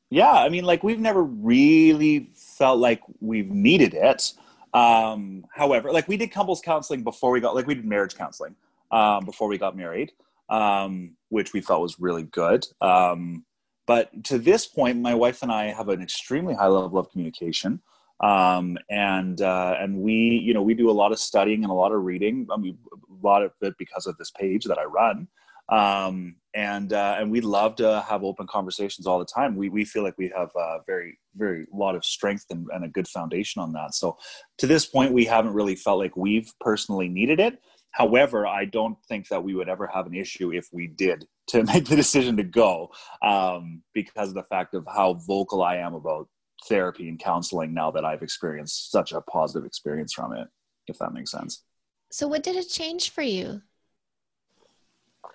yeah 0.09 0.31
i 0.31 0.47
mean 0.47 0.63
like 0.63 0.83
we've 0.83 1.01
never 1.01 1.21
really 1.23 2.29
felt 2.33 2.79
like 2.79 3.01
we've 3.19 3.51
needed 3.51 3.93
it 3.93 4.31
um 4.73 5.43
however 5.53 5.91
like 5.91 6.07
we 6.07 6.15
did 6.15 6.31
couples 6.31 6.61
counseling 6.61 7.03
before 7.03 7.31
we 7.31 7.41
got 7.41 7.53
like 7.55 7.67
we 7.67 7.75
did 7.75 7.83
marriage 7.85 8.15
counseling 8.15 8.55
um 8.91 9.25
before 9.25 9.49
we 9.49 9.57
got 9.57 9.75
married 9.75 10.13
um 10.49 11.13
which 11.27 11.51
we 11.51 11.59
felt 11.59 11.81
was 11.81 11.99
really 11.99 12.23
good 12.23 12.65
um 12.79 13.43
but 13.85 14.23
to 14.23 14.37
this 14.39 14.65
point 14.65 14.97
my 14.97 15.13
wife 15.13 15.41
and 15.43 15.51
i 15.51 15.65
have 15.65 15.89
an 15.89 16.01
extremely 16.01 16.53
high 16.53 16.67
level 16.67 16.97
of 16.97 17.11
communication 17.11 17.81
um 18.21 18.77
and 18.89 19.41
uh 19.41 19.75
and 19.79 19.95
we 19.97 20.13
you 20.13 20.53
know 20.53 20.61
we 20.61 20.73
do 20.73 20.89
a 20.89 20.91
lot 20.91 21.11
of 21.11 21.19
studying 21.19 21.63
and 21.63 21.71
a 21.71 21.75
lot 21.75 21.91
of 21.91 22.03
reading 22.03 22.47
i 22.51 22.57
mean 22.57 22.77
a 22.91 23.25
lot 23.25 23.43
of 23.43 23.51
it 23.61 23.75
because 23.77 24.07
of 24.07 24.17
this 24.17 24.31
page 24.31 24.65
that 24.65 24.79
i 24.79 24.83
run 24.83 25.27
um, 25.69 26.35
and 26.53 26.93
uh, 26.93 27.17
and 27.19 27.29
we 27.29 27.41
love 27.41 27.75
to 27.75 28.03
have 28.07 28.23
open 28.23 28.47
conversations 28.47 29.05
all 29.05 29.19
the 29.19 29.25
time. 29.25 29.55
We 29.55 29.69
we 29.69 29.83
feel 29.85 30.03
like 30.03 30.17
we 30.17 30.31
have 30.35 30.49
a 30.55 30.79
very 30.87 31.19
very 31.35 31.67
lot 31.73 31.95
of 31.95 32.05
strength 32.05 32.45
and, 32.49 32.67
and 32.73 32.85
a 32.85 32.87
good 32.87 33.07
foundation 33.07 33.61
on 33.61 33.73
that. 33.73 33.93
So 33.93 34.17
to 34.59 34.67
this 34.67 34.85
point, 34.85 35.13
we 35.13 35.25
haven't 35.25 35.53
really 35.53 35.75
felt 35.75 35.99
like 35.99 36.15
we've 36.15 36.51
personally 36.61 37.09
needed 37.09 37.39
it. 37.39 37.59
However, 37.91 38.47
I 38.47 38.65
don't 38.65 38.97
think 39.07 39.27
that 39.27 39.43
we 39.43 39.55
would 39.55 39.69
ever 39.69 39.87
have 39.87 40.07
an 40.07 40.13
issue 40.13 40.51
if 40.53 40.67
we 40.71 40.87
did 40.87 41.25
to 41.47 41.63
make 41.73 41.85
the 41.85 41.95
decision 41.95 42.37
to 42.37 42.43
go, 42.43 42.89
um, 43.21 43.83
because 43.93 44.29
of 44.29 44.35
the 44.35 44.43
fact 44.43 44.73
of 44.73 44.85
how 44.87 45.15
vocal 45.27 45.61
I 45.61 45.77
am 45.77 45.95
about 45.95 46.29
therapy 46.65 47.09
and 47.09 47.19
counseling 47.19 47.73
now 47.73 47.91
that 47.91 48.05
I've 48.05 48.23
experienced 48.23 48.91
such 48.91 49.11
a 49.11 49.21
positive 49.21 49.65
experience 49.65 50.13
from 50.13 50.33
it. 50.33 50.47
If 50.87 50.97
that 50.99 51.13
makes 51.13 51.31
sense. 51.31 51.63
So, 52.11 52.27
what 52.27 52.43
did 52.43 52.55
it 52.55 52.69
change 52.69 53.09
for 53.09 53.21
you? 53.21 53.61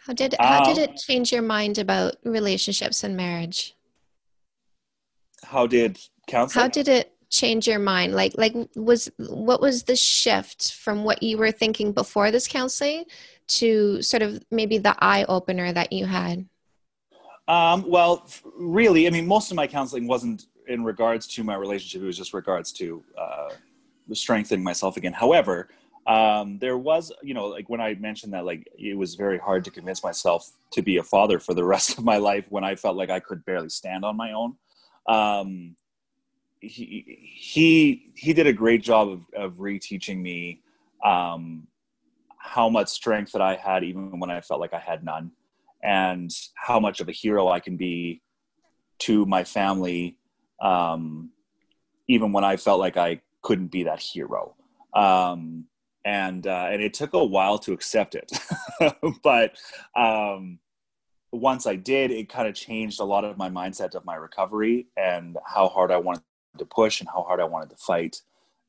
How 0.07 0.13
did 0.15 0.35
how 0.41 0.65
did 0.65 0.79
Um, 0.79 0.85
it 0.85 0.97
change 0.97 1.33
your 1.33 1.43
mind 1.43 1.79
about 1.79 2.17
relationships 2.25 3.05
and 3.05 3.17
marriage? 3.17 3.77
How 5.45 5.67
did 5.67 5.99
counseling? 6.27 6.63
How 6.63 6.69
did 6.69 6.89
it 6.89 7.13
change 7.31 7.69
your 7.69 7.79
mind? 7.79 8.15
Like 8.15 8.33
like 8.37 8.55
was 8.75 9.11
what 9.19 9.61
was 9.61 9.85
the 9.85 9.97
shift 9.97 10.73
from 10.73 11.05
what 11.05 11.23
you 11.23 11.37
were 11.39 11.53
thinking 11.53 11.93
before 11.93 12.31
this 12.31 12.49
counseling 12.49 13.05
to 13.49 14.01
sort 14.03 14.23
of 14.23 14.43
maybe 14.51 14.79
the 14.79 14.97
eye 15.05 15.25
opener 15.29 15.73
that 15.73 15.93
you 15.93 16.07
had? 16.07 16.47
Um, 17.49 17.85
well, 17.89 18.29
really, 18.57 19.07
I 19.07 19.11
mean, 19.11 19.27
most 19.27 19.51
of 19.51 19.57
my 19.57 19.67
counseling 19.67 20.07
wasn't 20.07 20.47
in 20.73 20.85
regards 20.85 21.27
to 21.27 21.45
my 21.45 21.55
relationship. 21.55 22.03
It 22.03 22.07
was 22.07 22.17
just 22.17 22.33
regards 22.33 22.73
to 22.73 23.03
uh, 23.19 23.51
strengthening 24.13 24.65
myself 24.65 24.97
again. 24.97 25.13
However, 25.13 25.69
um, 26.07 26.59
there 26.59 26.79
was, 26.79 27.13
you 27.23 27.35
know, 27.35 27.47
like 27.47 27.69
when 27.69 27.81
I 27.81 27.95
mentioned 27.95 28.33
that, 28.33 28.45
like 28.45 28.67
it 28.79 28.97
was 28.97 29.15
very 29.15 29.39
hard 29.39 29.65
to 29.65 29.71
convince 29.71 30.03
myself 30.03 30.51
to 30.73 30.83
be 30.83 30.97
a 30.97 31.03
father 31.03 31.39
for 31.39 31.55
the 31.55 31.65
rest 31.75 31.99
of 31.99 32.05
my 32.05 32.17
life 32.17 32.47
when 32.51 32.65
I 32.65 32.75
felt 32.75 32.97
like 32.97 33.11
I 33.11 33.21
could 33.21 33.45
barely 33.45 33.69
stand 33.69 34.05
on 34.05 34.17
my 34.17 34.33
own. 34.33 34.57
Um, 35.07 35.77
he 36.61 37.19
he 37.35 38.13
he 38.15 38.33
did 38.33 38.47
a 38.47 38.53
great 38.53 38.83
job 38.83 39.09
of, 39.09 39.27
of 39.35 39.53
reteaching 39.55 40.21
me 40.21 40.61
um, 41.05 41.67
how 42.39 42.69
much 42.69 42.89
strength 42.89 43.33
that 43.33 43.43
I 43.43 43.57
had, 43.57 43.83
even 43.83 44.21
when 44.21 44.31
I 44.31 44.41
felt 44.41 44.61
like 44.61 44.73
I 44.73 44.79
had 44.79 45.05
none 45.05 45.33
and 45.83 46.31
how 46.55 46.79
much 46.79 47.01
of 47.01 47.09
a 47.09 47.13
hero 47.13 47.49
I 47.49 47.59
can 47.59 47.77
be 47.77 48.23
to 49.01 49.27
my 49.27 49.43
family, 49.43 50.17
um, 50.63 51.31
even 52.09 52.33
when 52.33 52.45
I 52.45 52.57
felt 52.57 52.81
like 52.81 52.97
I 52.97 53.21
couldn't 53.43 53.69
be 53.69 53.83
that 53.85 54.01
hero. 54.01 54.55
Um, 54.95 55.67
and 56.05 56.47
uh, 56.47 56.69
and 56.71 56.83
it 56.83 56.95
took 56.95 57.13
a 57.13 57.25
while 57.25 57.59
to 57.59 57.73
accept 57.73 58.17
it, 58.17 58.33
but 59.23 59.57
um, 59.97 60.59
once 61.31 61.67
I 61.67 61.77
did, 61.77 62.11
it 62.11 62.29
kind 62.29 62.49
of 62.49 62.55
changed 62.55 63.01
a 63.01 63.05
lot 63.05 63.25
of 63.25 63.39
my 63.39 63.49
mindset 63.49 63.95
of 63.95 64.05
my 64.05 64.17
recovery 64.17 64.89
and 64.97 65.37
how 65.47 65.69
hard 65.69 65.93
I 65.93 65.99
wanted 65.99 66.25
to 66.59 66.67
push 66.67 67.01
and 67.01 67.09
how 67.09 67.23
hard 67.23 67.41
I 67.41 67.45
wanted 67.45 67.71
to 67.71 67.77
fight. 67.77 68.21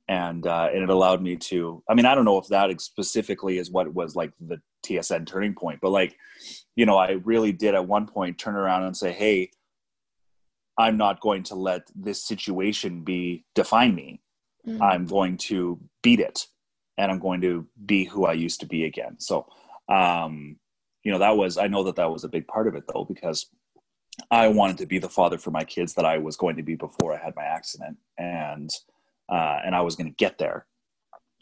And 0.08 0.46
uh, 0.46 0.70
and 0.74 0.84
it 0.84 0.90
allowed 0.90 1.22
me 1.22 1.38
to. 1.38 1.82
I 1.90 1.94
mean, 1.96 2.06
I 2.06 2.14
don't 2.14 2.26
know 2.26 2.38
if 2.38 2.48
that 2.50 2.80
specifically 2.82 3.58
is 3.58 3.72
what 3.72 3.92
was 3.94 4.16
like 4.16 4.32
the 4.40 4.62
TSN 4.86 5.26
turning 5.26 5.56
point, 5.56 5.80
but 5.82 5.92
like 5.92 6.18
you 6.76 6.86
know, 6.86 6.98
I 6.98 7.12
really 7.24 7.52
did 7.52 7.74
at 7.74 7.88
one 7.88 8.06
point 8.06 8.38
turn 8.38 8.56
around 8.56 8.84
and 8.84 8.96
say, 8.96 9.12
"Hey, 9.12 9.52
I'm 10.78 10.98
not 10.98 11.20
going 11.20 11.44
to 11.44 11.56
let 11.56 11.88
this 11.96 12.24
situation 12.24 13.04
be 13.04 13.46
define 13.56 13.96
me. 13.96 14.22
Mm. 14.68 14.82
I'm 14.82 15.06
going 15.06 15.38
to 15.38 15.80
beat 16.02 16.20
it, 16.20 16.48
and 16.98 17.12
I'm 17.12 17.20
going 17.20 17.42
to 17.42 17.68
be 17.86 18.06
who 18.06 18.26
I 18.26 18.34
used 18.34 18.60
to 18.62 18.66
be 18.66 18.86
again." 18.86 19.20
So, 19.20 19.48
um, 19.90 20.58
you 21.04 21.12
know, 21.12 21.20
that 21.20 21.38
was 21.38 21.58
I 21.58 21.68
know 21.68 21.84
that 21.84 21.98
that 21.98 22.12
was 22.12 22.24
a 22.24 22.30
big 22.30 22.48
part 22.48 22.68
of 22.68 22.76
it 22.76 22.86
though 22.92 23.06
because 23.06 23.48
I 24.32 24.48
wanted 24.48 24.78
to 24.80 24.86
be 24.86 25.00
the 25.00 25.10
father 25.10 25.38
for 25.38 25.52
my 25.52 25.64
kids 25.64 25.94
that 25.96 26.06
I 26.06 26.18
was 26.18 26.38
going 26.38 26.56
to 26.58 26.64
be 26.64 26.76
before 26.76 27.14
I 27.14 27.24
had 27.24 27.36
my 27.36 27.44
accident, 27.44 27.98
and 28.18 28.70
uh, 29.30 29.60
and 29.66 29.76
I 29.76 29.82
was 29.82 29.96
going 29.96 30.10
to 30.10 30.16
get 30.16 30.38
there, 30.38 30.66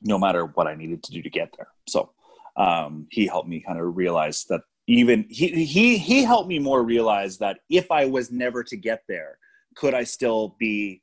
no 0.02 0.18
matter 0.18 0.46
what 0.46 0.68
I 0.68 0.76
needed 0.76 1.04
to 1.04 1.12
do 1.12 1.22
to 1.22 1.30
get 1.30 1.54
there. 1.58 1.68
So 1.88 2.12
um, 2.58 3.08
he 3.12 3.28
helped 3.28 3.50
me 3.50 3.62
kind 3.62 3.80
of 3.80 3.96
realize 3.96 4.46
that 4.50 4.62
even 4.88 5.26
he 5.30 5.66
he 5.66 5.98
he 5.98 6.24
helped 6.24 6.50
me 6.50 6.60
more 6.60 6.84
realize 6.84 7.38
that 7.38 7.60
if 7.70 7.92
I 7.92 8.06
was 8.06 8.32
never 8.32 8.64
to 8.64 8.76
get 8.76 9.04
there, 9.08 9.38
could 9.76 9.94
I 9.94 10.04
still 10.04 10.56
be 10.60 11.02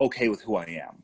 okay 0.00 0.28
with 0.28 0.42
who 0.42 0.56
I 0.56 0.64
am? 0.64 1.02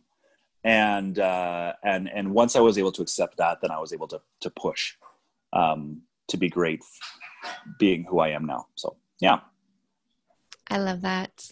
And 0.65 1.19
uh, 1.19 1.75
and 1.85 2.09
and 2.09 2.33
once 2.33 2.57
I 2.57 2.61
was 2.61 2.79
able 2.79 2.93
to 2.93 3.03
accept 3.03 3.37
that, 3.39 3.59
then 3.61 3.71
I 3.71 3.79
was 3.79 3.93
able 3.93 4.09
to 4.09 4.21
to 4.41 4.51
push 4.51 4.95
um, 5.53 6.03
to 6.29 6.37
be 6.37 6.49
great, 6.49 6.83
being 7.79 8.05
who 8.05 8.21
I 8.21 8.29
am 8.29 8.47
now. 8.47 8.67
So 8.75 8.97
yeah. 9.21 9.41
I 10.71 10.79
love 10.79 11.03
that. 11.03 11.51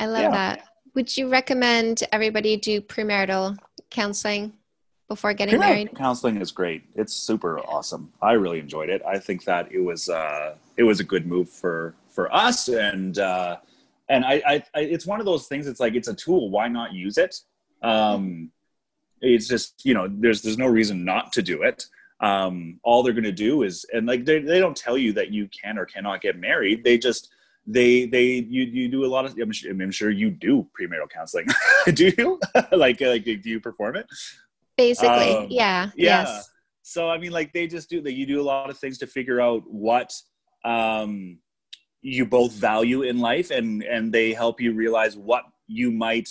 I 0.00 0.06
love 0.06 0.22
Yeah. 0.22 0.30
that. 0.30 0.62
Would 0.94 1.16
you 1.16 1.28
recommend 1.28 2.02
everybody 2.10 2.56
do 2.56 2.80
premarital 2.80 3.56
counseling 3.90 4.57
before 5.08 5.32
getting 5.32 5.56
Premarital 5.56 5.60
married? 5.60 5.96
counseling 5.96 6.40
is 6.40 6.52
great. 6.52 6.84
It's 6.94 7.12
super 7.12 7.60
awesome. 7.60 8.12
I 8.22 8.32
really 8.32 8.60
enjoyed 8.60 8.90
it. 8.90 9.02
I 9.06 9.18
think 9.18 9.44
that 9.44 9.72
it 9.72 9.80
was 9.80 10.08
uh, 10.08 10.54
it 10.76 10.82
was 10.84 11.00
a 11.00 11.04
good 11.04 11.26
move 11.26 11.48
for 11.48 11.94
for 12.10 12.32
us, 12.34 12.68
and 12.68 13.18
uh, 13.18 13.56
and 14.08 14.24
I, 14.24 14.42
I, 14.46 14.64
I 14.74 14.80
it's 14.80 15.06
one 15.06 15.20
of 15.20 15.26
those 15.26 15.46
things. 15.46 15.66
It's 15.66 15.80
like 15.80 15.94
it's 15.94 16.08
a 16.08 16.14
tool. 16.14 16.50
Why 16.50 16.68
not 16.68 16.92
use 16.92 17.18
it? 17.18 17.40
Um, 17.82 18.50
it's 19.20 19.48
just 19.48 19.84
you 19.84 19.94
know 19.94 20.08
there's 20.08 20.42
there's 20.42 20.58
no 20.58 20.66
reason 20.66 21.04
not 21.04 21.32
to 21.32 21.42
do 21.42 21.62
it. 21.62 21.86
Um, 22.20 22.80
all 22.82 23.02
they're 23.02 23.12
going 23.12 23.24
to 23.24 23.32
do 23.32 23.62
is 23.62 23.86
and 23.92 24.06
like 24.06 24.24
they 24.24 24.40
they 24.40 24.58
don't 24.60 24.76
tell 24.76 24.98
you 24.98 25.12
that 25.14 25.30
you 25.30 25.48
can 25.48 25.78
or 25.78 25.86
cannot 25.86 26.20
get 26.20 26.38
married. 26.38 26.84
They 26.84 26.98
just 26.98 27.30
they 27.66 28.06
they 28.06 28.24
you 28.24 28.62
you 28.64 28.88
do 28.88 29.04
a 29.04 29.06
lot 29.06 29.24
of 29.24 29.38
I'm 29.38 29.52
sure, 29.52 29.70
I'm 29.70 29.90
sure 29.90 30.10
you 30.10 30.30
do 30.30 30.66
premarital 30.78 31.10
counseling. 31.10 31.46
do 31.94 32.12
you 32.16 32.40
like 32.72 33.00
like 33.00 33.24
do 33.24 33.40
you 33.44 33.60
perform 33.60 33.96
it? 33.96 34.06
Basically, 34.78 35.32
Um, 35.32 35.46
yeah. 35.50 35.90
yeah. 35.96 36.22
Yes. 36.22 36.50
So 36.82 37.10
I 37.10 37.18
mean, 37.18 37.32
like 37.32 37.52
they 37.52 37.66
just 37.66 37.90
do 37.90 38.00
that. 38.00 38.12
You 38.12 38.24
do 38.24 38.40
a 38.40 38.42
lot 38.42 38.70
of 38.70 38.78
things 38.78 38.96
to 38.98 39.06
figure 39.06 39.40
out 39.42 39.62
what 39.66 40.14
um, 40.64 41.38
you 42.00 42.24
both 42.24 42.52
value 42.52 43.02
in 43.02 43.18
life, 43.18 43.50
and 43.50 43.82
and 43.82 44.10
they 44.10 44.32
help 44.32 44.60
you 44.60 44.72
realize 44.72 45.16
what 45.16 45.44
you 45.66 45.90
might 45.90 46.30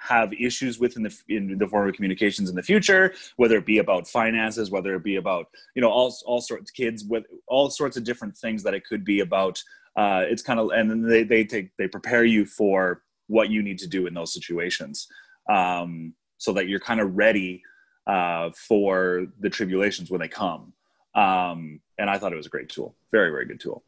have 0.00 0.32
issues 0.34 0.78
with 0.80 0.96
in 0.96 1.02
the 1.02 1.16
in 1.28 1.58
the 1.58 1.66
form 1.68 1.88
of 1.88 1.94
communications 1.94 2.50
in 2.50 2.56
the 2.56 2.62
future, 2.62 3.14
whether 3.36 3.56
it 3.56 3.66
be 3.66 3.78
about 3.78 4.08
finances, 4.08 4.70
whether 4.70 4.94
it 4.96 5.04
be 5.04 5.16
about 5.16 5.46
you 5.76 5.82
know 5.82 5.90
all 5.90 6.12
all 6.26 6.40
sorts 6.40 6.70
of 6.70 6.74
kids 6.74 7.04
with 7.04 7.24
all 7.46 7.70
sorts 7.70 7.96
of 7.96 8.02
different 8.04 8.36
things 8.36 8.62
that 8.62 8.74
it 8.74 8.84
could 8.84 9.04
be 9.04 9.20
about. 9.20 9.62
Uh, 9.96 10.24
it's 10.26 10.42
kind 10.42 10.58
of 10.58 10.70
and 10.70 10.90
then 10.90 11.02
they 11.02 11.22
they 11.22 11.44
take 11.44 11.70
they 11.78 11.86
prepare 11.86 12.24
you 12.24 12.44
for 12.44 13.02
what 13.28 13.48
you 13.48 13.62
need 13.62 13.78
to 13.78 13.86
do 13.86 14.06
in 14.08 14.14
those 14.14 14.34
situations, 14.34 15.06
um, 15.48 16.12
so 16.38 16.52
that 16.52 16.66
you're 16.66 16.80
kind 16.80 17.00
of 17.00 17.14
ready 17.14 17.62
uh, 18.06 18.50
for 18.50 19.26
the 19.40 19.50
tribulations 19.50 20.10
when 20.10 20.20
they 20.20 20.28
come. 20.28 20.72
Um, 21.14 21.80
and 21.98 22.10
I 22.10 22.18
thought 22.18 22.32
it 22.32 22.36
was 22.36 22.46
a 22.46 22.50
great 22.50 22.68
tool. 22.68 22.94
Very, 23.10 23.30
very 23.30 23.46
good 23.46 23.60
tool. 23.60 23.82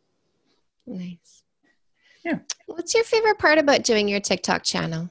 Nice. 0.86 1.42
Yeah. 2.24 2.38
What's 2.66 2.94
your 2.94 3.04
favorite 3.04 3.38
part 3.38 3.58
about 3.58 3.82
doing 3.82 4.08
your 4.08 4.20
TikTok 4.20 4.62
channel? 4.62 5.10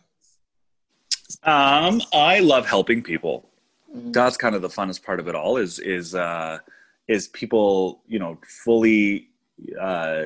Um, 1.44 2.02
I 2.14 2.40
love 2.40 2.66
helping 2.66 3.02
people. 3.02 3.50
Mm. 3.96 4.14
That's 4.14 4.38
kind 4.38 4.56
of 4.56 4.62
the 4.62 4.70
funnest 4.70 5.04
part 5.04 5.20
of 5.20 5.28
it 5.28 5.36
all 5.36 5.58
is, 5.58 5.80
is, 5.80 6.16
uh, 6.16 6.60
is 7.08 7.28
people 7.30 8.02
you 8.08 8.20
know 8.20 8.38
fully 8.64 9.30
uh, 9.80 10.26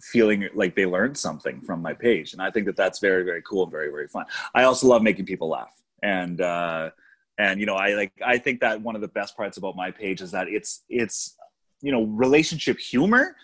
feeling 0.00 0.48
like 0.54 0.74
they 0.74 0.86
learned 0.86 1.16
something 1.16 1.60
from 1.60 1.80
my 1.80 1.92
page 1.92 2.32
and 2.32 2.42
i 2.42 2.50
think 2.50 2.66
that 2.66 2.76
that's 2.76 2.98
very 2.98 3.22
very 3.22 3.42
cool 3.42 3.62
and 3.62 3.72
very 3.72 3.90
very 3.90 4.08
fun 4.08 4.24
i 4.54 4.64
also 4.64 4.86
love 4.86 5.02
making 5.02 5.24
people 5.24 5.48
laugh 5.48 5.80
and 6.02 6.40
uh, 6.40 6.90
and 7.38 7.60
you 7.60 7.66
know 7.66 7.74
i 7.74 7.94
like 7.94 8.12
i 8.24 8.38
think 8.38 8.60
that 8.60 8.80
one 8.80 8.94
of 8.94 9.00
the 9.00 9.08
best 9.08 9.36
parts 9.36 9.56
about 9.56 9.76
my 9.76 9.90
page 9.90 10.20
is 10.20 10.30
that 10.30 10.48
it's 10.48 10.84
it's 10.88 11.36
you 11.82 11.92
know 11.92 12.04
relationship 12.04 12.78
humor 12.78 13.36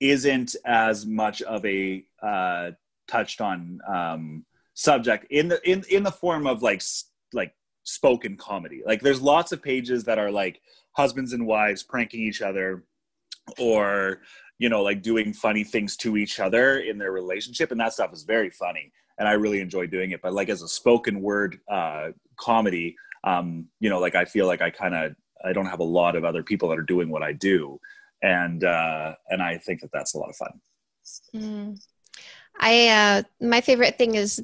isn't 0.00 0.54
as 0.64 1.06
much 1.06 1.42
of 1.42 1.64
a 1.66 2.04
uh, 2.22 2.70
touched 3.08 3.40
on 3.40 3.80
um, 3.88 4.44
subject 4.74 5.26
in 5.30 5.48
the 5.48 5.68
in 5.68 5.84
in 5.90 6.02
the 6.02 6.10
form 6.10 6.46
of 6.46 6.62
like 6.62 6.82
like 7.32 7.52
spoken 7.84 8.36
comedy. 8.36 8.82
Like 8.86 9.00
there's 9.00 9.20
lots 9.20 9.52
of 9.52 9.62
pages 9.62 10.04
that 10.04 10.18
are 10.18 10.30
like 10.30 10.60
husbands 10.92 11.32
and 11.32 11.46
wives 11.46 11.82
pranking 11.82 12.20
each 12.20 12.42
other 12.42 12.84
or 13.58 14.20
you 14.58 14.68
know 14.68 14.82
like 14.82 15.02
doing 15.02 15.32
funny 15.32 15.64
things 15.64 15.96
to 15.96 16.16
each 16.16 16.38
other 16.38 16.80
in 16.80 16.98
their 16.98 17.12
relationship 17.12 17.70
and 17.70 17.80
that 17.80 17.92
stuff 17.92 18.12
is 18.12 18.24
very 18.24 18.50
funny 18.50 18.92
and 19.18 19.26
I 19.26 19.32
really 19.32 19.60
enjoy 19.60 19.86
doing 19.86 20.10
it 20.10 20.20
but 20.20 20.34
like 20.34 20.50
as 20.50 20.60
a 20.60 20.68
spoken 20.68 21.22
word 21.22 21.58
uh 21.70 22.08
comedy 22.36 22.94
um 23.24 23.66
you 23.80 23.90
know 23.90 24.00
like 24.00 24.14
I 24.14 24.24
feel 24.24 24.46
like 24.46 24.62
I 24.62 24.70
kind 24.70 24.94
of 24.94 25.14
I 25.44 25.52
don't 25.52 25.66
have 25.66 25.80
a 25.80 25.84
lot 25.84 26.16
of 26.16 26.24
other 26.24 26.42
people 26.42 26.68
that 26.70 26.78
are 26.78 26.82
doing 26.82 27.08
what 27.10 27.22
I 27.22 27.32
do 27.32 27.80
and 28.22 28.64
uh 28.64 29.14
and 29.28 29.42
I 29.42 29.58
think 29.58 29.80
that 29.80 29.92
that's 29.92 30.14
a 30.14 30.18
lot 30.18 30.30
of 30.30 30.36
fun. 30.36 30.60
Mm. 31.34 31.80
I 32.58 32.88
uh 32.88 33.22
my 33.40 33.60
favorite 33.60 33.98
thing 33.98 34.14
is 34.14 34.42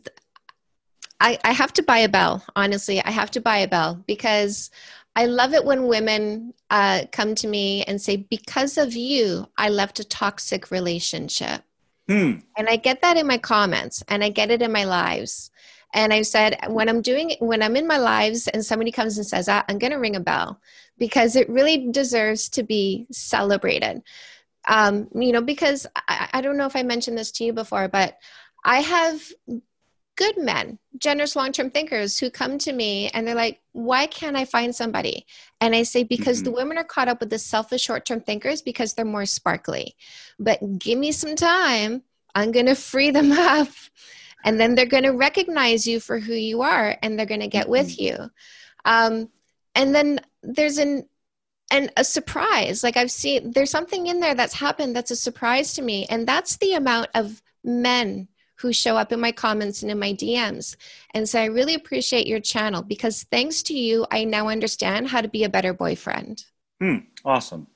I, 1.20 1.38
I 1.44 1.52
have 1.52 1.72
to 1.74 1.82
buy 1.82 1.98
a 1.98 2.08
bell, 2.08 2.44
honestly. 2.56 3.02
I 3.02 3.10
have 3.10 3.30
to 3.32 3.40
buy 3.40 3.58
a 3.58 3.68
bell 3.68 4.02
because 4.06 4.70
I 5.16 5.26
love 5.26 5.54
it 5.54 5.64
when 5.64 5.86
women 5.86 6.54
uh, 6.70 7.04
come 7.12 7.34
to 7.36 7.46
me 7.46 7.82
and 7.84 8.00
say, 8.00 8.16
Because 8.16 8.76
of 8.76 8.94
you, 8.94 9.46
I 9.56 9.68
left 9.68 10.00
a 10.00 10.04
toxic 10.04 10.70
relationship. 10.70 11.62
Hmm. 12.08 12.32
And 12.58 12.68
I 12.68 12.76
get 12.76 13.00
that 13.02 13.16
in 13.16 13.26
my 13.26 13.38
comments 13.38 14.02
and 14.08 14.22
I 14.22 14.28
get 14.28 14.50
it 14.50 14.60
in 14.60 14.72
my 14.72 14.84
lives. 14.84 15.50
And 15.94 16.12
I've 16.12 16.26
said, 16.26 16.58
when 16.68 16.88
I'm 16.88 17.00
doing, 17.00 17.36
when 17.38 17.62
I'm 17.62 17.76
in 17.76 17.86
my 17.86 17.98
lives 17.98 18.48
and 18.48 18.64
somebody 18.64 18.90
comes 18.90 19.16
and 19.16 19.26
says 19.26 19.46
that, 19.46 19.64
I'm 19.68 19.78
going 19.78 19.92
to 19.92 19.98
ring 19.98 20.16
a 20.16 20.20
bell 20.20 20.60
because 20.98 21.36
it 21.36 21.48
really 21.48 21.90
deserves 21.90 22.48
to 22.50 22.62
be 22.62 23.06
celebrated. 23.10 24.02
Um, 24.68 25.08
you 25.14 25.32
know, 25.32 25.42
because 25.42 25.86
I, 26.08 26.28
I 26.34 26.40
don't 26.40 26.56
know 26.56 26.66
if 26.66 26.76
I 26.76 26.82
mentioned 26.82 27.16
this 27.16 27.30
to 27.32 27.44
you 27.44 27.52
before, 27.52 27.88
but 27.88 28.18
I 28.64 28.80
have 28.80 29.22
good 30.16 30.36
men, 30.36 30.78
generous 30.98 31.36
long 31.36 31.52
term 31.52 31.70
thinkers 31.70 32.18
who 32.18 32.30
come 32.30 32.58
to 32.58 32.72
me 32.72 33.08
and 33.10 33.26
they're 33.26 33.34
like, 33.34 33.60
why 33.72 34.06
can't 34.06 34.36
I 34.36 34.44
find 34.44 34.74
somebody? 34.74 35.26
And 35.60 35.74
I 35.74 35.82
say, 35.82 36.02
because 36.02 36.38
mm-hmm. 36.38 36.44
the 36.46 36.56
women 36.56 36.78
are 36.78 36.84
caught 36.84 37.08
up 37.08 37.20
with 37.20 37.30
the 37.30 37.38
selfish 37.38 37.82
short 37.82 38.04
term 38.04 38.20
thinkers 38.20 38.62
because 38.62 38.94
they're 38.94 39.04
more 39.04 39.26
sparkly. 39.26 39.96
But 40.38 40.78
give 40.78 40.98
me 40.98 41.12
some 41.12 41.36
time, 41.36 42.02
I'm 42.34 42.52
going 42.52 42.66
to 42.66 42.74
free 42.74 43.10
them 43.10 43.32
up. 43.32 43.68
And 44.44 44.60
then 44.60 44.74
they're 44.74 44.86
going 44.86 45.04
to 45.04 45.10
recognize 45.10 45.86
you 45.86 45.98
for 45.98 46.18
who 46.18 46.34
you 46.34 46.62
are 46.62 46.96
and 47.02 47.18
they're 47.18 47.26
going 47.26 47.40
to 47.40 47.48
get 47.48 47.64
mm-hmm. 47.64 47.72
with 47.72 47.98
you. 47.98 48.30
Um, 48.84 49.30
and 49.74 49.94
then 49.94 50.20
there's 50.42 50.78
an 50.78 51.08
and 51.70 51.90
a 51.96 52.04
surprise 52.04 52.84
like 52.84 52.98
i've 52.98 53.10
seen 53.10 53.50
there's 53.52 53.70
something 53.70 54.06
in 54.08 54.20
there 54.20 54.34
that's 54.34 54.52
happened 54.52 54.94
that's 54.94 55.10
a 55.10 55.16
surprise 55.16 55.72
to 55.72 55.80
me 55.80 56.04
and 56.10 56.28
that's 56.28 56.58
the 56.58 56.74
amount 56.74 57.08
of 57.14 57.40
men 57.64 58.28
who 58.56 58.72
show 58.72 58.96
up 58.96 59.12
in 59.12 59.20
my 59.20 59.32
comments 59.32 59.82
and 59.82 59.90
in 59.90 59.98
my 59.98 60.12
DMs 60.12 60.76
and 61.12 61.28
say, 61.28 61.42
I 61.42 61.46
really 61.46 61.74
appreciate 61.74 62.26
your 62.26 62.40
channel 62.40 62.82
because 62.82 63.24
thanks 63.24 63.62
to 63.64 63.74
you, 63.74 64.06
I 64.10 64.24
now 64.24 64.48
understand 64.48 65.08
how 65.08 65.20
to 65.20 65.28
be 65.28 65.44
a 65.44 65.48
better 65.48 65.74
boyfriend. 65.74 66.44
Hmm, 66.80 66.98
awesome. 67.24 67.66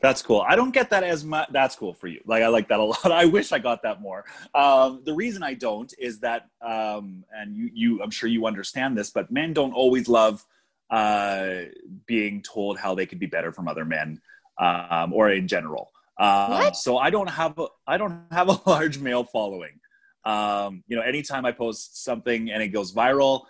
That's 0.00 0.22
cool. 0.22 0.44
I 0.48 0.56
don't 0.56 0.72
get 0.72 0.90
that 0.90 1.04
as 1.04 1.24
much. 1.24 1.48
That's 1.52 1.76
cool 1.76 1.92
for 1.92 2.06
you. 2.06 2.20
Like 2.24 2.42
I 2.42 2.48
like 2.48 2.68
that 2.68 2.80
a 2.80 2.84
lot. 2.92 3.12
I 3.12 3.26
wish 3.26 3.52
I 3.52 3.58
got 3.58 3.82
that 3.82 4.00
more. 4.00 4.24
Um, 4.54 5.02
the 5.04 5.12
reason 5.12 5.42
I 5.42 5.54
don't 5.54 5.92
is 5.98 6.20
that, 6.20 6.48
um, 6.62 7.24
and 7.32 7.54
you, 7.54 7.70
you, 7.72 8.02
I'm 8.02 8.10
sure 8.10 8.28
you 8.28 8.46
understand 8.46 8.96
this, 8.96 9.10
but 9.10 9.30
men 9.30 9.52
don't 9.52 9.72
always 9.72 10.08
love 10.08 10.44
uh, 10.90 11.62
being 12.06 12.42
told 12.42 12.78
how 12.78 12.94
they 12.94 13.06
could 13.06 13.18
be 13.18 13.26
better 13.26 13.52
from 13.52 13.68
other 13.68 13.84
men, 13.84 14.20
um, 14.58 15.12
or 15.12 15.30
in 15.30 15.46
general. 15.46 15.90
Um, 16.18 16.74
so 16.74 16.98
I 16.98 17.10
don't 17.10 17.30
have 17.30 17.58
a, 17.58 17.66
I 17.86 17.96
don't 17.96 18.24
have 18.30 18.48
a 18.48 18.60
large 18.66 18.98
male 18.98 19.24
following. 19.24 19.80
Um, 20.24 20.84
you 20.86 20.96
know, 20.96 21.02
anytime 21.02 21.46
I 21.46 21.52
post 21.52 22.04
something 22.04 22.50
and 22.50 22.62
it 22.62 22.68
goes 22.68 22.92
viral, 22.92 23.44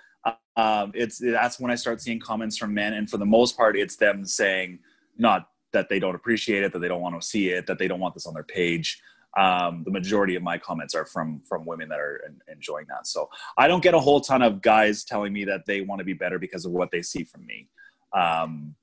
um, 0.56 0.92
it's 0.94 1.18
that's 1.18 1.58
when 1.58 1.70
I 1.70 1.74
start 1.74 2.00
seeing 2.00 2.20
comments 2.20 2.56
from 2.56 2.74
men, 2.74 2.92
and 2.92 3.08
for 3.08 3.16
the 3.16 3.26
most 3.26 3.56
part, 3.56 3.76
it's 3.76 3.96
them 3.96 4.24
saying 4.24 4.80
not 5.16 5.48
that 5.72 5.88
they 5.88 5.98
don't 5.98 6.14
appreciate 6.14 6.62
it, 6.62 6.72
that 6.72 6.80
they 6.80 6.88
don't 6.88 7.00
want 7.00 7.20
to 7.20 7.26
see 7.26 7.48
it, 7.50 7.66
that 7.66 7.78
they 7.78 7.88
don't 7.88 8.00
want 8.00 8.14
this 8.14 8.26
on 8.26 8.34
their 8.34 8.44
page. 8.44 9.00
Um, 9.36 9.84
the 9.84 9.92
majority 9.92 10.34
of 10.34 10.42
my 10.42 10.58
comments 10.58 10.94
are 10.94 11.04
from 11.04 11.40
from 11.48 11.64
women 11.64 11.88
that 11.90 12.00
are 12.00 12.32
enjoying 12.50 12.86
that. 12.88 13.06
So 13.06 13.28
I 13.56 13.68
don't 13.68 13.82
get 13.82 13.94
a 13.94 14.00
whole 14.00 14.20
ton 14.20 14.42
of 14.42 14.60
guys 14.60 15.04
telling 15.04 15.32
me 15.32 15.44
that 15.44 15.66
they 15.66 15.82
want 15.82 16.00
to 16.00 16.04
be 16.04 16.14
better 16.14 16.38
because 16.38 16.64
of 16.64 16.72
what 16.72 16.90
they 16.90 17.02
see 17.02 17.22
from 17.22 17.46
me. 17.46 17.68
Um, 18.12 18.74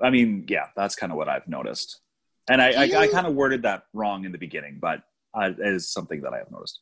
I 0.00 0.10
mean, 0.10 0.44
yeah, 0.48 0.66
that's 0.76 0.96
kind 0.96 1.12
of 1.12 1.18
what 1.18 1.28
I've 1.28 1.46
noticed, 1.46 2.00
and 2.50 2.60
I, 2.60 2.72
I, 2.72 3.00
I 3.02 3.08
kind 3.08 3.26
of 3.26 3.34
worded 3.34 3.62
that 3.62 3.84
wrong 3.92 4.24
in 4.24 4.32
the 4.32 4.38
beginning, 4.38 4.78
but 4.80 5.02
uh, 5.34 5.52
is 5.58 5.88
something 5.88 6.20
that 6.22 6.32
I 6.32 6.38
have 6.38 6.50
noticed. 6.50 6.80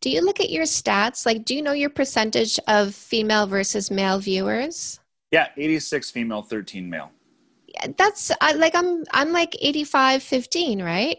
Do 0.00 0.10
you 0.10 0.22
look 0.22 0.40
at 0.40 0.50
your 0.50 0.64
stats? 0.64 1.26
Like, 1.26 1.44
do 1.44 1.54
you 1.54 1.62
know 1.62 1.72
your 1.72 1.90
percentage 1.90 2.58
of 2.66 2.94
female 2.94 3.46
versus 3.46 3.90
male 3.90 4.18
viewers? 4.18 4.98
Yeah, 5.30 5.48
86 5.56 6.10
female, 6.10 6.42
13 6.42 6.88
male. 6.88 7.10
That's 7.96 8.30
I, 8.40 8.52
like 8.52 8.74
I'm 8.74 9.04
I'm 9.12 9.32
like 9.32 9.56
85 9.60 10.22
15, 10.22 10.82
right? 10.82 11.18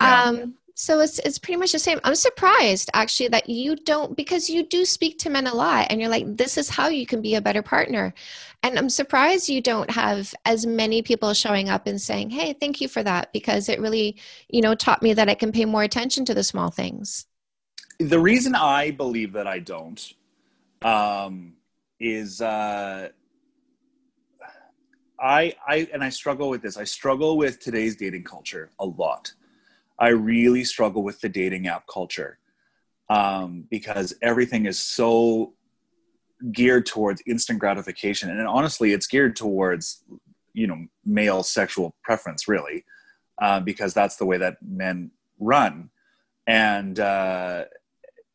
Yeah. 0.00 0.22
Um 0.24 0.54
so 0.76 1.00
it's 1.00 1.20
it's 1.20 1.38
pretty 1.38 1.56
much 1.56 1.72
the 1.72 1.78
same. 1.78 2.00
I'm 2.02 2.16
surprised 2.16 2.90
actually 2.94 3.28
that 3.28 3.48
you 3.48 3.76
don't 3.76 4.16
because 4.16 4.50
you 4.50 4.64
do 4.64 4.84
speak 4.84 5.18
to 5.20 5.30
men 5.30 5.46
a 5.46 5.54
lot 5.54 5.86
and 5.88 6.00
you're 6.00 6.10
like 6.10 6.36
this 6.36 6.58
is 6.58 6.68
how 6.68 6.88
you 6.88 7.06
can 7.06 7.22
be 7.22 7.36
a 7.36 7.40
better 7.40 7.62
partner. 7.62 8.12
And 8.64 8.78
I'm 8.78 8.90
surprised 8.90 9.48
you 9.48 9.60
don't 9.60 9.90
have 9.90 10.34
as 10.44 10.66
many 10.66 11.02
people 11.02 11.32
showing 11.34 11.68
up 11.68 11.86
and 11.86 12.00
saying, 12.00 12.30
"Hey, 12.30 12.54
thank 12.54 12.80
you 12.80 12.88
for 12.88 13.02
that," 13.02 13.32
because 13.32 13.68
it 13.68 13.78
really, 13.78 14.16
you 14.48 14.62
know, 14.62 14.74
taught 14.74 15.02
me 15.02 15.12
that 15.12 15.28
I 15.28 15.34
can 15.34 15.52
pay 15.52 15.64
more 15.64 15.82
attention 15.82 16.24
to 16.24 16.34
the 16.34 16.42
small 16.42 16.70
things. 16.70 17.26
The 18.00 18.18
reason 18.18 18.54
I 18.54 18.90
believe 18.90 19.34
that 19.34 19.46
I 19.46 19.60
don't 19.60 20.12
um, 20.82 21.52
is 22.00 22.40
uh, 22.40 23.10
I 25.20 25.54
I 25.66 25.88
and 25.92 26.02
I 26.02 26.08
struggle 26.08 26.48
with 26.50 26.62
this. 26.62 26.76
I 26.76 26.84
struggle 26.84 27.36
with 27.36 27.60
today's 27.60 27.96
dating 27.96 28.24
culture 28.24 28.70
a 28.78 28.86
lot 28.86 29.32
I 29.98 30.08
really 30.08 30.64
struggle 30.64 31.02
with 31.02 31.20
the 31.20 31.28
dating 31.28 31.66
app 31.66 31.86
culture 31.86 32.38
um, 33.08 33.64
because 33.70 34.14
everything 34.22 34.66
is 34.66 34.78
so 34.78 35.54
geared 36.52 36.86
towards 36.86 37.22
instant 37.26 37.58
gratification, 37.58 38.30
and 38.30 38.46
honestly, 38.46 38.92
it's 38.92 39.06
geared 39.06 39.36
towards 39.36 40.02
you 40.52 40.66
know 40.66 40.86
male 41.04 41.42
sexual 41.42 41.94
preference, 42.02 42.48
really, 42.48 42.84
uh, 43.40 43.60
because 43.60 43.94
that's 43.94 44.16
the 44.16 44.26
way 44.26 44.38
that 44.38 44.56
men 44.62 45.10
run, 45.38 45.90
and 46.46 46.98
uh, 46.98 47.64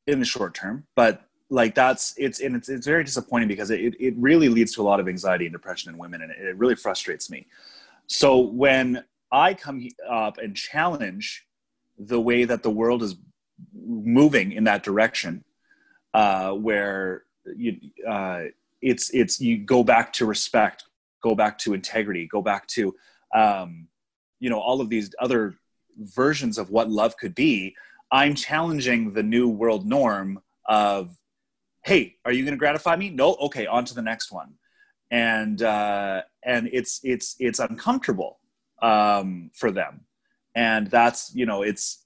in 0.08 0.20
the 0.20 0.26
short 0.26 0.54
term, 0.54 0.88
but 0.96 1.29
like 1.50 1.74
that's 1.76 2.14
it's 2.18 2.40
and 2.40 2.56
it's 2.56 2.70
it's 2.70 2.86
very 2.86 3.04
disappointing 3.04 3.48
because 3.48 3.72
it 3.72 3.96
it 4.00 4.14
really 4.18 4.50
leads 4.50 4.74
to 4.74 4.82
a 4.82 4.84
lot 4.84 5.00
of 5.00 5.08
anxiety 5.08 5.46
and 5.46 5.54
depression 5.54 5.92
in 5.92 5.98
women, 5.98 6.22
and 6.22 6.32
it, 6.32 6.56
really 6.58 6.76
frustrates 6.76 7.30
me. 7.30 7.48
So 8.08 8.40
when 8.40 9.04
I 9.32 9.54
come 9.54 9.88
up 10.08 10.38
and 10.38 10.56
challenge 10.56 11.46
the 11.98 12.20
way 12.20 12.46
that 12.46 12.64
the 12.64 12.70
world 12.70 13.04
is 13.04 13.16
moving 13.74 14.52
in 14.52 14.64
that 14.66 14.84
direction, 14.84 15.44
uh, 16.14 16.52
where 16.52 17.24
you, 17.56 17.80
uh, 18.08 18.44
it's 18.82 19.10
it's 19.10 19.42
you 19.42 19.58
go 19.58 19.84
back 19.84 20.14
to 20.14 20.26
respect, 20.26 20.86
go 21.22 21.34
back 21.34 21.58
to 21.60 21.74
integrity, 21.74 22.28
go 22.28 22.42
back 22.42 22.68
to 22.68 22.96
um, 23.36 23.88
you 24.40 24.50
know 24.50 24.60
all 24.60 24.82
of 24.82 24.90
these 24.90 25.10
other 25.20 25.56
versions 25.98 26.58
of 26.58 26.70
what 26.70 26.90
love 26.90 27.18
could 27.18 27.34
be. 27.34 27.76
I'm 28.12 28.36
challenging 28.36 29.14
the 29.14 29.24
new 29.24 29.48
world 29.50 29.86
norm 29.86 30.42
of, 30.66 31.16
hey, 31.84 32.16
are 32.26 32.32
you 32.32 32.44
going 32.44 32.54
to 32.54 32.58
gratify 32.58 32.96
me? 32.96 33.10
No, 33.10 33.36
okay, 33.36 33.66
on 33.66 33.86
to 33.86 33.94
the 33.94 34.02
next 34.02 34.32
one, 34.32 34.54
and 35.12 35.62
uh, 35.62 36.22
and 36.44 36.70
it's 36.72 37.00
it's 37.04 37.36
it's 37.40 37.60
uncomfortable 37.60 38.40
um, 38.82 39.52
for 39.54 39.72
them. 39.72 40.02
And 40.56 40.88
that's 40.88 41.34
you 41.34 41.46
know 41.46 41.62
it's 41.62 42.06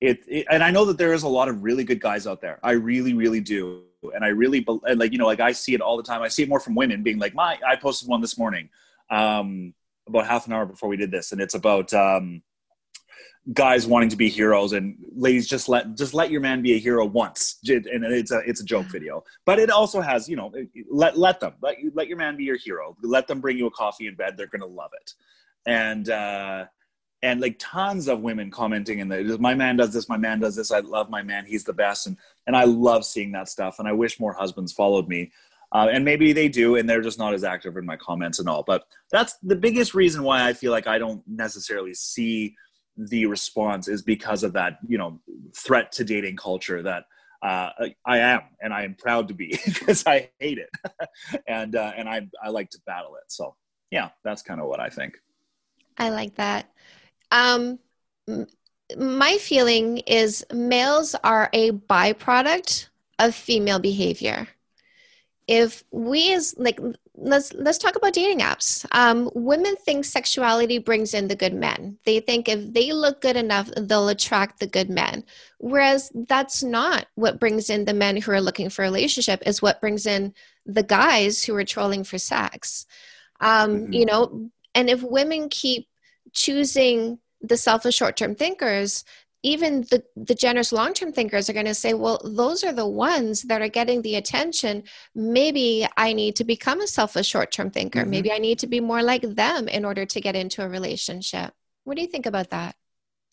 it, 0.00 0.20
it, 0.28 0.46
and 0.50 0.62
i 0.62 0.70
know 0.70 0.84
that 0.84 0.98
there 0.98 1.14
is 1.14 1.22
a 1.22 1.28
lot 1.28 1.48
of 1.48 1.62
really 1.62 1.84
good 1.84 2.00
guys 2.00 2.26
out 2.26 2.40
there. 2.40 2.58
I 2.62 2.72
really 2.72 3.14
really 3.14 3.40
do. 3.40 3.82
And 4.14 4.24
i 4.24 4.28
really 4.28 4.64
and 4.84 5.00
like 5.00 5.10
you 5.10 5.18
know 5.18 5.26
like 5.26 5.40
i 5.40 5.52
see 5.52 5.74
it 5.74 5.80
all 5.80 5.96
the 5.96 6.02
time. 6.02 6.22
I 6.22 6.28
see 6.28 6.42
it 6.42 6.48
more 6.48 6.60
from 6.60 6.74
women 6.74 7.02
being 7.02 7.18
like 7.18 7.34
my 7.34 7.58
i 7.66 7.76
posted 7.76 8.08
one 8.08 8.20
this 8.20 8.38
morning 8.38 8.68
um 9.10 9.74
about 10.06 10.26
half 10.26 10.46
an 10.46 10.52
hour 10.52 10.66
before 10.66 10.88
we 10.88 10.96
did 10.96 11.10
this. 11.10 11.32
And 11.32 11.40
it's 11.40 11.54
about 11.54 11.92
um 11.92 12.42
guys 13.52 13.86
wanting 13.86 14.08
to 14.08 14.16
be 14.16 14.28
heroes 14.28 14.72
and 14.72 14.96
ladies 15.14 15.46
just 15.46 15.68
let 15.68 15.94
just 15.94 16.14
let 16.14 16.30
your 16.30 16.40
man 16.40 16.62
be 16.62 16.74
a 16.74 16.78
hero 16.78 17.04
once. 17.06 17.58
And 17.68 18.04
it's 18.04 18.32
a 18.32 18.38
it's 18.38 18.60
a 18.60 18.64
joke 18.64 18.86
video. 18.86 19.22
But 19.44 19.58
it 19.58 19.70
also 19.70 20.00
has 20.00 20.28
you 20.28 20.36
know 20.36 20.52
let 20.90 21.16
let 21.16 21.40
them 21.40 21.54
let 21.62 21.78
you 21.78 21.92
let 21.94 22.08
your 22.08 22.18
man 22.18 22.36
be 22.36 22.44
your 22.44 22.56
hero. 22.56 22.96
Let 23.02 23.28
them 23.28 23.40
bring 23.40 23.56
you 23.56 23.66
a 23.66 23.70
coffee 23.70 24.08
in 24.08 24.16
bed. 24.16 24.36
They're 24.36 24.48
gonna 24.48 24.66
love 24.66 24.90
it. 25.00 25.12
And 25.64 26.10
uh 26.10 26.64
and 27.22 27.40
like 27.40 27.56
tons 27.58 28.08
of 28.08 28.20
women 28.20 28.50
commenting 28.50 28.98
in 28.98 29.08
the 29.08 29.38
my 29.38 29.54
man 29.54 29.76
does 29.76 29.92
this 29.92 30.08
my 30.08 30.18
man 30.18 30.40
does 30.40 30.56
this. 30.56 30.72
I 30.72 30.80
love 30.80 31.08
my 31.08 31.22
man. 31.22 31.46
He's 31.46 31.64
the 31.64 31.72
best. 31.72 32.08
And 32.08 32.16
and 32.46 32.56
i 32.56 32.64
love 32.64 33.04
seeing 33.04 33.32
that 33.32 33.48
stuff. 33.48 33.78
And 33.78 33.86
i 33.86 33.92
wish 33.92 34.18
more 34.18 34.32
husbands 34.32 34.72
followed 34.72 35.08
me. 35.08 35.30
Uh, 35.72 35.88
and 35.90 36.04
maybe 36.04 36.32
they 36.32 36.48
do 36.48 36.76
and 36.76 36.88
they're 36.88 37.02
just 37.02 37.18
not 37.18 37.34
as 37.34 37.42
active 37.42 37.76
in 37.76 37.84
my 37.84 37.96
comments 37.96 38.38
and 38.38 38.48
all. 38.48 38.62
But 38.64 38.84
that's 39.10 39.34
the 39.42 39.56
biggest 39.56 39.94
reason 39.94 40.24
why 40.24 40.48
i 40.48 40.52
feel 40.52 40.72
like 40.72 40.86
i 40.86 40.98
don't 40.98 41.22
necessarily 41.26 41.94
see 41.94 42.56
the 42.96 43.26
response 43.26 43.88
is 43.88 44.02
because 44.02 44.42
of 44.42 44.54
that 44.54 44.78
you 44.86 44.98
know 44.98 45.20
threat 45.54 45.92
to 45.92 46.04
dating 46.04 46.36
culture 46.36 46.82
that 46.82 47.04
uh, 47.42 47.70
I 48.04 48.18
am, 48.18 48.42
and 48.60 48.72
I 48.72 48.84
am 48.84 48.94
proud 48.94 49.28
to 49.28 49.34
be 49.34 49.48
because 49.64 50.04
I 50.06 50.30
hate 50.40 50.58
it, 50.58 50.70
and 51.48 51.76
uh, 51.76 51.92
and 51.96 52.08
I 52.08 52.28
I 52.42 52.48
like 52.48 52.70
to 52.70 52.78
battle 52.86 53.16
it. 53.16 53.30
So 53.30 53.54
yeah, 53.90 54.10
that's 54.24 54.42
kind 54.42 54.60
of 54.60 54.66
what 54.66 54.80
I 54.80 54.88
think. 54.88 55.18
I 55.98 56.10
like 56.10 56.34
that. 56.36 56.70
Um, 57.30 57.78
my 58.96 59.36
feeling 59.38 59.98
is 59.98 60.44
males 60.52 61.14
are 61.24 61.50
a 61.52 61.72
byproduct 61.72 62.88
of 63.18 63.34
female 63.34 63.78
behavior. 63.78 64.48
If 65.46 65.84
we 65.90 66.32
as 66.32 66.54
like 66.58 66.80
let's 67.16 67.52
let's 67.54 67.78
talk 67.78 67.96
about 67.96 68.12
dating 68.12 68.40
apps. 68.40 68.84
Um, 68.92 69.30
women 69.34 69.74
think 69.76 70.04
sexuality 70.04 70.78
brings 70.78 71.14
in 71.14 71.28
the 71.28 71.36
good 71.36 71.54
men. 71.54 71.98
They 72.04 72.20
think 72.20 72.48
if 72.48 72.72
they 72.72 72.92
look 72.92 73.20
good 73.20 73.36
enough, 73.36 73.70
they'll 73.76 74.08
attract 74.08 74.60
the 74.60 74.66
good 74.66 74.90
men. 74.90 75.24
Whereas 75.58 76.12
that's 76.14 76.62
not 76.62 77.06
what 77.14 77.40
brings 77.40 77.70
in 77.70 77.84
the 77.84 77.94
men 77.94 78.16
who 78.16 78.32
are 78.32 78.40
looking 78.40 78.68
for 78.70 78.82
a 78.82 78.86
relationship. 78.86 79.42
Is 79.46 79.62
what 79.62 79.80
brings 79.80 80.06
in 80.06 80.34
the 80.66 80.82
guys 80.82 81.42
who 81.42 81.54
are 81.56 81.64
trolling 81.64 82.04
for 82.04 82.18
sex. 82.18 82.86
Um, 83.40 83.76
mm-hmm. 83.76 83.92
You 83.92 84.06
know, 84.06 84.50
and 84.74 84.90
if 84.90 85.02
women 85.02 85.48
keep 85.48 85.88
choosing 86.32 87.18
the 87.40 87.56
selfish 87.56 87.96
short-term 87.96 88.34
thinkers 88.34 89.04
even 89.46 89.82
the, 89.82 90.02
the 90.16 90.34
generous 90.34 90.72
long-term 90.72 91.12
thinkers 91.12 91.48
are 91.48 91.52
going 91.52 91.66
to 91.66 91.74
say 91.74 91.94
well 91.94 92.20
those 92.24 92.64
are 92.64 92.72
the 92.72 92.86
ones 92.86 93.42
that 93.42 93.62
are 93.62 93.68
getting 93.68 94.02
the 94.02 94.16
attention. 94.16 94.82
Maybe 95.14 95.86
i 95.96 96.12
need 96.12 96.34
to 96.36 96.44
become 96.44 96.80
a 96.80 96.86
selfish 96.86 97.28
short-term 97.28 97.70
thinker. 97.70 98.00
Mm-hmm. 98.00 98.10
maybe 98.10 98.32
i 98.32 98.38
need 98.38 98.58
to 98.58 98.66
be 98.66 98.80
more 98.80 99.02
like 99.02 99.22
them 99.22 99.68
in 99.68 99.84
order 99.84 100.04
to 100.04 100.20
get 100.20 100.34
into 100.34 100.62
a 100.64 100.68
relationship. 100.68 101.54
What 101.84 101.96
do 101.96 102.02
you 102.02 102.08
think 102.08 102.26
about 102.26 102.50
that? 102.50 102.74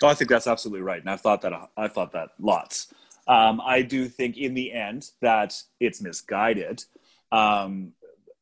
Oh 0.02 0.08
i 0.08 0.13
think 0.13 0.30
that's 0.30 0.47
absolutely 0.47 0.82
right 0.82 1.02
and 1.02 1.10
i've 1.10 1.21
thought 1.21 1.41
that 1.41 1.54
i've 1.76 1.93
thought 1.93 2.12
that 2.13 2.30
lots. 2.39 2.93
Um, 3.28 3.62
i 3.65 3.82
do 3.82 4.08
think 4.08 4.38
in 4.38 4.54
the 4.54 4.71
end 4.71 5.10
that 5.21 5.60
it's 5.80 6.02
misguided 6.02 6.84
um, 7.32 7.93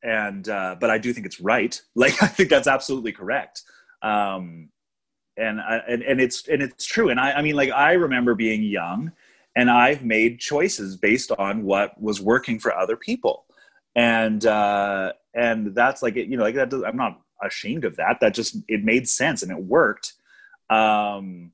and 0.02 0.48
uh, 0.48 0.76
but 0.78 0.90
i 0.90 0.98
do 0.98 1.12
think 1.12 1.26
it's 1.26 1.40
right. 1.40 1.80
Like 1.94 2.22
i 2.22 2.26
think 2.26 2.50
that's 2.50 2.68
absolutely 2.76 3.12
correct. 3.12 3.62
Um, 4.02 4.68
and, 5.36 5.60
and 5.60 6.02
and 6.02 6.20
it's 6.20 6.48
and 6.48 6.62
it's 6.62 6.86
true. 6.86 7.08
And 7.08 7.18
I, 7.18 7.32
I 7.32 7.42
mean, 7.42 7.54
like 7.54 7.70
I 7.70 7.92
remember 7.92 8.34
being 8.34 8.62
young, 8.62 9.12
and 9.56 9.70
I've 9.70 10.04
made 10.04 10.40
choices 10.40 10.96
based 10.96 11.32
on 11.32 11.64
what 11.64 12.00
was 12.00 12.20
working 12.20 12.58
for 12.58 12.74
other 12.74 12.96
people, 12.96 13.44
and 13.94 14.44
uh, 14.44 15.12
and 15.34 15.74
that's 15.74 16.02
like 16.02 16.16
you 16.16 16.36
know, 16.36 16.42
like 16.42 16.54
that. 16.56 16.70
Does, 16.70 16.82
I'm 16.82 16.96
not 16.96 17.20
ashamed 17.42 17.84
of 17.84 17.96
that. 17.96 18.18
That 18.20 18.34
just 18.34 18.56
it 18.68 18.84
made 18.84 19.08
sense 19.08 19.42
and 19.42 19.50
it 19.50 19.62
worked. 19.62 20.14
Um, 20.70 21.52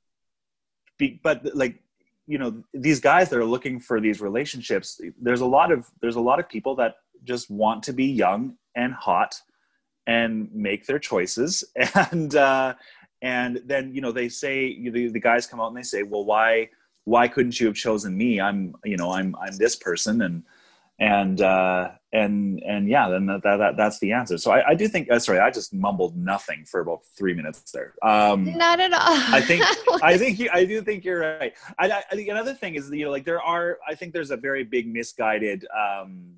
be, 0.99 1.21
but 1.23 1.55
like 1.55 1.81
you 2.27 2.39
know, 2.39 2.63
these 2.75 3.01
guys 3.01 3.31
that 3.31 3.39
are 3.39 3.45
looking 3.45 3.81
for 3.81 4.01
these 4.01 4.21
relationships, 4.21 5.01
there's 5.21 5.41
a 5.41 5.47
lot 5.47 5.73
of 5.73 5.91
there's 6.01 6.17
a 6.17 6.21
lot 6.21 6.39
of 6.39 6.49
people 6.49 6.77
that 6.77 6.97
just 7.25 7.51
want 7.51 7.83
to 7.85 7.93
be 7.93 8.07
young 8.07 8.57
and 8.75 8.93
hot 8.93 9.41
and 10.07 10.53
make 10.55 10.87
their 10.87 10.99
choices 10.99 11.65
and 12.13 12.35
uh, 12.35 12.75
and 13.23 13.61
then 13.65 13.95
you 13.95 14.01
know 14.01 14.13
they 14.13 14.29
say 14.29 14.89
the, 14.91 15.09
the 15.09 15.21
guys 15.21 15.47
come 15.47 15.61
out 15.61 15.69
and 15.69 15.77
they 15.77 15.83
say 15.83 16.03
well 16.03 16.25
why 16.25 16.69
why 17.05 17.27
couldn't 17.27 17.59
you 17.59 17.67
have 17.67 17.75
chosen 17.75 18.17
me? 18.17 18.41
I'm 18.41 18.75
you 18.85 18.97
know 18.97 19.11
i'm 19.13 19.35
i'm 19.37 19.57
this 19.57 19.77
person. 19.77 20.23
And 20.23 20.43
and 21.01 21.41
uh 21.41 21.91
and 22.13 22.61
and 22.67 22.89
yeah 22.89 23.09
then 23.09 23.27
that, 23.27 23.43
that 23.43 23.77
that's 23.77 23.99
the 24.01 24.13
answer. 24.13 24.37
So 24.37 24.51
i, 24.51 24.71
I 24.71 24.75
do 24.75 24.89
think 24.89 25.11
uh, 25.11 25.19
sorry 25.19 25.39
i 25.39 25.51
just 25.51 25.73
mumbled 25.73 26.17
nothing 26.17 26.65
for 26.65 26.81
about 26.81 27.01
three 27.17 27.35
minutes 27.35 27.71
there. 27.73 27.95
Um 28.03 28.57
not 28.57 28.81
at 28.81 28.93
all. 28.93 29.01
I 29.35 29.41
think 29.41 29.65
i 30.03 30.19
think 30.19 30.39
you, 30.39 30.51
i 30.53 30.65
do 30.65 30.83
think 30.83 31.05
you're 31.05 31.21
right. 31.21 31.55
I, 31.79 32.03
I 32.11 32.15
think 32.15 32.29
another 32.29 32.55
thing 32.55 32.75
is 32.75 32.91
you 32.91 33.05
know 33.05 33.11
like 33.11 33.25
there 33.25 33.41
are 33.41 33.79
i 33.89 33.95
think 33.95 34.13
there's 34.13 34.33
a 34.33 34.37
very 34.37 34.65
big 34.65 34.93
misguided 34.93 35.67
um 35.77 36.35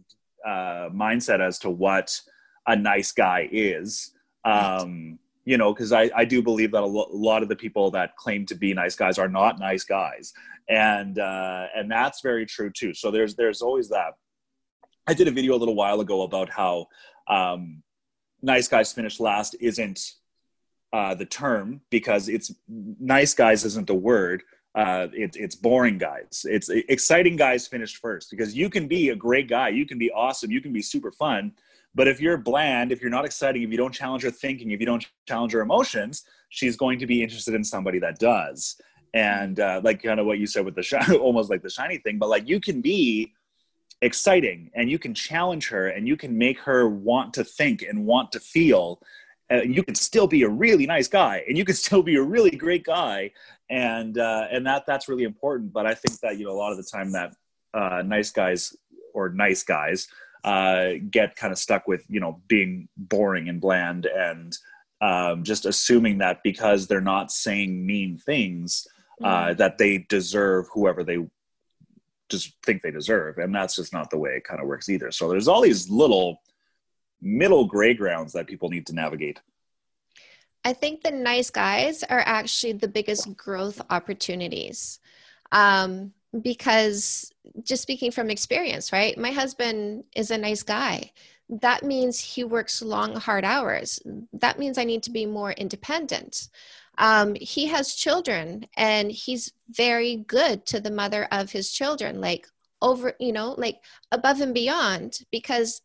uh 0.46 0.88
mindset 0.90 1.40
as 1.40 1.58
to 1.60 1.70
what 1.70 2.20
a 2.66 2.76
nice 2.76 3.12
guy 3.12 3.48
is. 3.50 4.12
Um 4.44 5.18
you 5.50 5.58
know 5.58 5.74
because 5.74 5.92
I, 5.92 6.08
I 6.14 6.24
do 6.24 6.42
believe 6.42 6.70
that 6.70 6.84
a, 6.84 6.86
lo- 6.86 7.08
lot 7.10 7.42
of 7.42 7.48
the 7.48 7.56
people 7.56 7.90
that 7.90 8.14
claim 8.14 8.46
to 8.46 8.54
be 8.54 8.72
nice 8.72 8.94
guys 8.94 9.18
are 9.18 9.28
not 9.28 9.58
nice 9.58 9.82
guys. 9.82 10.32
And 10.68 11.18
uh, 11.18 11.66
and 11.74 11.90
that's 11.90 12.20
very 12.20 12.46
true 12.46 12.70
too. 12.70 12.94
So 12.94 13.10
there's 13.10 13.34
there's 13.34 13.60
always 13.60 13.88
that. 13.88 14.12
I 15.08 15.14
did 15.14 15.26
a 15.26 15.32
video 15.32 15.56
a 15.56 15.60
little 15.62 15.74
while 15.74 16.00
ago 16.00 16.22
about 16.22 16.50
how 16.50 16.86
um, 17.26 17.82
nice 18.40 18.68
guys 18.68 18.92
finish 18.92 19.18
last 19.18 19.56
isn't 19.58 20.12
uh, 20.92 21.16
the 21.16 21.26
term 21.26 21.80
because 21.90 22.28
it's 22.28 22.54
nice 22.68 23.34
guys 23.34 23.64
isn't 23.64 23.88
the 23.88 23.94
word. 23.94 24.44
Uh, 24.76 25.08
it, 25.12 25.34
it's 25.34 25.56
boring 25.56 25.98
guys. 25.98 26.46
It's 26.48 26.68
exciting 26.68 27.34
guys 27.34 27.66
finished 27.66 27.96
first 27.96 28.30
because 28.30 28.54
you 28.54 28.70
can 28.70 28.86
be 28.86 29.08
a 29.08 29.16
great 29.16 29.48
guy. 29.48 29.70
You 29.70 29.84
can 29.84 29.98
be 29.98 30.12
awesome. 30.12 30.52
You 30.52 30.60
can 30.60 30.72
be 30.72 30.82
super 30.82 31.10
fun 31.10 31.54
but 31.94 32.08
if 32.08 32.20
you're 32.20 32.36
bland, 32.36 32.92
if 32.92 33.00
you're 33.00 33.10
not 33.10 33.24
exciting, 33.24 33.62
if 33.62 33.70
you 33.70 33.76
don't 33.76 33.92
challenge 33.92 34.22
her 34.22 34.30
thinking, 34.30 34.70
if 34.70 34.80
you 34.80 34.86
don't 34.86 35.04
challenge 35.26 35.52
her 35.52 35.60
emotions, 35.60 36.24
she's 36.48 36.76
going 36.76 36.98
to 37.00 37.06
be 37.06 37.22
interested 37.22 37.54
in 37.54 37.64
somebody 37.64 37.98
that 37.98 38.18
does. 38.18 38.80
And 39.12 39.58
uh, 39.58 39.80
like 39.82 40.02
kind 40.02 40.20
of 40.20 40.26
what 40.26 40.38
you 40.38 40.46
said 40.46 40.64
with 40.64 40.76
the 40.76 40.82
shiny, 40.82 41.16
almost 41.18 41.50
like 41.50 41.62
the 41.62 41.70
shiny 41.70 41.98
thing, 41.98 42.18
but 42.18 42.28
like 42.28 42.48
you 42.48 42.60
can 42.60 42.80
be 42.80 43.32
exciting 44.02 44.70
and 44.74 44.90
you 44.90 44.98
can 44.98 45.14
challenge 45.14 45.68
her 45.68 45.88
and 45.88 46.06
you 46.06 46.16
can 46.16 46.38
make 46.38 46.60
her 46.60 46.88
want 46.88 47.34
to 47.34 47.44
think 47.44 47.82
and 47.82 48.06
want 48.06 48.30
to 48.32 48.40
feel. 48.40 49.02
And 49.48 49.74
you 49.74 49.82
can 49.82 49.96
still 49.96 50.28
be 50.28 50.44
a 50.44 50.48
really 50.48 50.86
nice 50.86 51.08
guy 51.08 51.44
and 51.48 51.58
you 51.58 51.64
can 51.64 51.74
still 51.86 52.04
be 52.04 52.16
a 52.16 52.22
really 52.22 52.50
great 52.50 52.84
guy. 52.84 53.32
And, 53.68 54.16
uh, 54.16 54.46
and 54.50 54.64
that, 54.66 54.84
that's 54.86 55.08
really 55.08 55.24
important. 55.24 55.72
But 55.72 55.86
I 55.86 55.94
think 55.94 56.20
that, 56.20 56.38
you 56.38 56.44
know, 56.44 56.52
a 56.52 56.58
lot 56.58 56.70
of 56.70 56.76
the 56.76 56.84
time 56.84 57.10
that 57.12 57.34
uh, 57.74 58.02
nice 58.02 58.30
guys 58.30 58.76
or 59.12 59.30
nice 59.30 59.64
guys 59.64 60.06
uh, 60.44 60.90
get 61.10 61.36
kind 61.36 61.52
of 61.52 61.58
stuck 61.58 61.86
with 61.86 62.04
you 62.08 62.20
know 62.20 62.40
being 62.48 62.88
boring 62.96 63.48
and 63.48 63.60
bland 63.60 64.06
and 64.06 64.56
um, 65.00 65.44
just 65.44 65.66
assuming 65.66 66.18
that 66.18 66.42
because 66.42 66.86
they're 66.86 67.00
not 67.00 67.32
saying 67.32 67.86
mean 67.86 68.18
things 68.18 68.86
uh, 69.22 69.46
mm. 69.46 69.56
that 69.56 69.78
they 69.78 69.98
deserve 70.08 70.66
whoever 70.72 71.04
they 71.04 71.26
just 72.28 72.52
think 72.64 72.82
they 72.82 72.90
deserve. 72.90 73.38
And 73.38 73.54
that's 73.54 73.76
just 73.76 73.92
not 73.92 74.10
the 74.10 74.18
way 74.18 74.30
it 74.30 74.44
kind 74.44 74.60
of 74.60 74.66
works 74.66 74.88
either. 74.88 75.10
So 75.10 75.28
there's 75.28 75.48
all 75.48 75.60
these 75.60 75.90
little 75.90 76.40
middle 77.20 77.66
gray 77.66 77.92
grounds 77.92 78.32
that 78.32 78.46
people 78.46 78.68
need 78.68 78.86
to 78.86 78.94
navigate. 78.94 79.40
I 80.64 80.74
think 80.74 81.02
the 81.02 81.10
nice 81.10 81.50
guys 81.50 82.02
are 82.04 82.22
actually 82.24 82.74
the 82.74 82.88
biggest 82.88 83.36
growth 83.36 83.80
opportunities. 83.90 85.00
Um, 85.52 86.12
because 86.42 87.32
just 87.62 87.82
speaking 87.82 88.10
from 88.10 88.30
experience, 88.30 88.92
right? 88.92 89.16
My 89.18 89.30
husband 89.30 90.04
is 90.14 90.30
a 90.30 90.38
nice 90.38 90.62
guy. 90.62 91.12
That 91.48 91.82
means 91.82 92.20
he 92.20 92.44
works 92.44 92.80
long, 92.82 93.16
hard 93.16 93.44
hours. 93.44 94.00
That 94.32 94.58
means 94.58 94.78
I 94.78 94.84
need 94.84 95.02
to 95.04 95.10
be 95.10 95.26
more 95.26 95.52
independent. 95.52 96.48
Um, 96.98 97.34
he 97.34 97.66
has 97.66 97.94
children 97.94 98.66
and 98.76 99.10
he's 99.10 99.52
very 99.68 100.16
good 100.16 100.66
to 100.66 100.80
the 100.80 100.90
mother 100.90 101.26
of 101.32 101.50
his 101.50 101.72
children, 101.72 102.20
like 102.20 102.46
over, 102.82 103.14
you 103.18 103.32
know, 103.32 103.54
like 103.58 103.82
above 104.12 104.40
and 104.40 104.54
beyond 104.54 105.20
because 105.32 105.82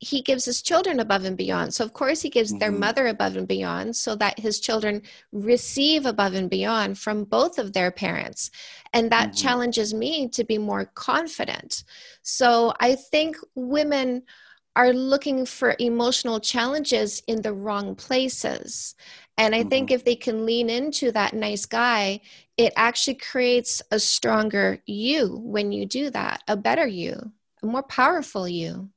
he 0.00 0.22
gives 0.22 0.44
his 0.44 0.62
children 0.62 1.00
above 1.00 1.24
and 1.24 1.36
beyond. 1.36 1.74
So, 1.74 1.84
of 1.84 1.92
course, 1.92 2.22
he 2.22 2.30
gives 2.30 2.50
mm-hmm. 2.50 2.58
their 2.60 2.72
mother 2.72 3.08
above 3.08 3.36
and 3.36 3.48
beyond 3.48 3.96
so 3.96 4.14
that 4.16 4.38
his 4.38 4.60
children 4.60 5.02
receive 5.32 6.06
above 6.06 6.34
and 6.34 6.48
beyond 6.48 6.98
from 6.98 7.24
both 7.24 7.58
of 7.58 7.72
their 7.72 7.90
parents. 7.90 8.50
And 8.92 9.10
that 9.10 9.30
mm-hmm. 9.30 9.46
challenges 9.46 9.92
me 9.92 10.28
to 10.28 10.44
be 10.44 10.58
more 10.58 10.84
confident. 10.84 11.84
So, 12.22 12.74
I 12.78 12.94
think 12.94 13.36
women 13.54 14.22
are 14.76 14.92
looking 14.92 15.44
for 15.44 15.74
emotional 15.80 16.38
challenges 16.38 17.20
in 17.26 17.42
the 17.42 17.52
wrong 17.52 17.96
places. 17.96 18.94
And 19.36 19.52
I 19.52 19.60
mm-hmm. 19.60 19.68
think 19.68 19.90
if 19.90 20.04
they 20.04 20.14
can 20.14 20.46
lean 20.46 20.70
into 20.70 21.10
that 21.12 21.34
nice 21.34 21.66
guy, 21.66 22.20
it 22.56 22.72
actually 22.76 23.16
creates 23.16 23.82
a 23.90 23.98
stronger 23.98 24.80
you 24.86 25.40
when 25.42 25.72
you 25.72 25.86
do 25.86 26.10
that, 26.10 26.42
a 26.46 26.56
better 26.56 26.86
you, 26.86 27.32
a 27.62 27.66
more 27.66 27.82
powerful 27.82 28.48
you. 28.48 28.90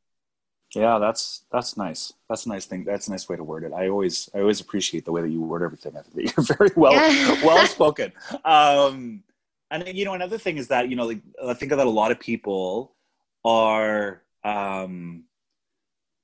Yeah, 0.76 1.00
that's 1.00 1.44
that's 1.52 1.76
nice. 1.76 2.14
That's 2.30 2.46
a 2.46 2.50
nice 2.50 2.66
thing. 2.66 2.86
That's 2.86 3.08
a 3.08 3.12
nice 3.12 3.28
way 3.28 3.36
to 3.36 3.44
word 3.44 3.66
it. 3.66 3.74
I 3.74 3.90
always 3.90 4.30
I 4.34 4.40
always 4.40 4.62
appreciate 4.62 5.04
the 5.04 5.12
way 5.12 5.22
that 5.22 5.30
you 5.30 5.42
word 5.42 5.64
everything. 5.64 5.98
I 5.98 6.02
think 6.02 6.16
that 6.16 6.38
you're 6.38 6.58
very 6.58 6.72
well 6.76 6.94
well 7.46 7.68
spoken. 7.68 8.14
Um, 8.46 9.24
and 9.70 9.88
you 9.88 10.06
know, 10.06 10.14
another 10.14 10.38
thing 10.38 10.58
is 10.58 10.70
that 10.70 10.90
you 10.90 10.96
know, 10.96 11.08
like 11.08 11.22
I 11.46 11.54
think 11.54 11.72
that 11.72 11.80
a 11.80 11.90
lot 11.90 12.12
of 12.12 12.20
people 12.20 12.94
are 13.44 14.22
um, 14.46 15.26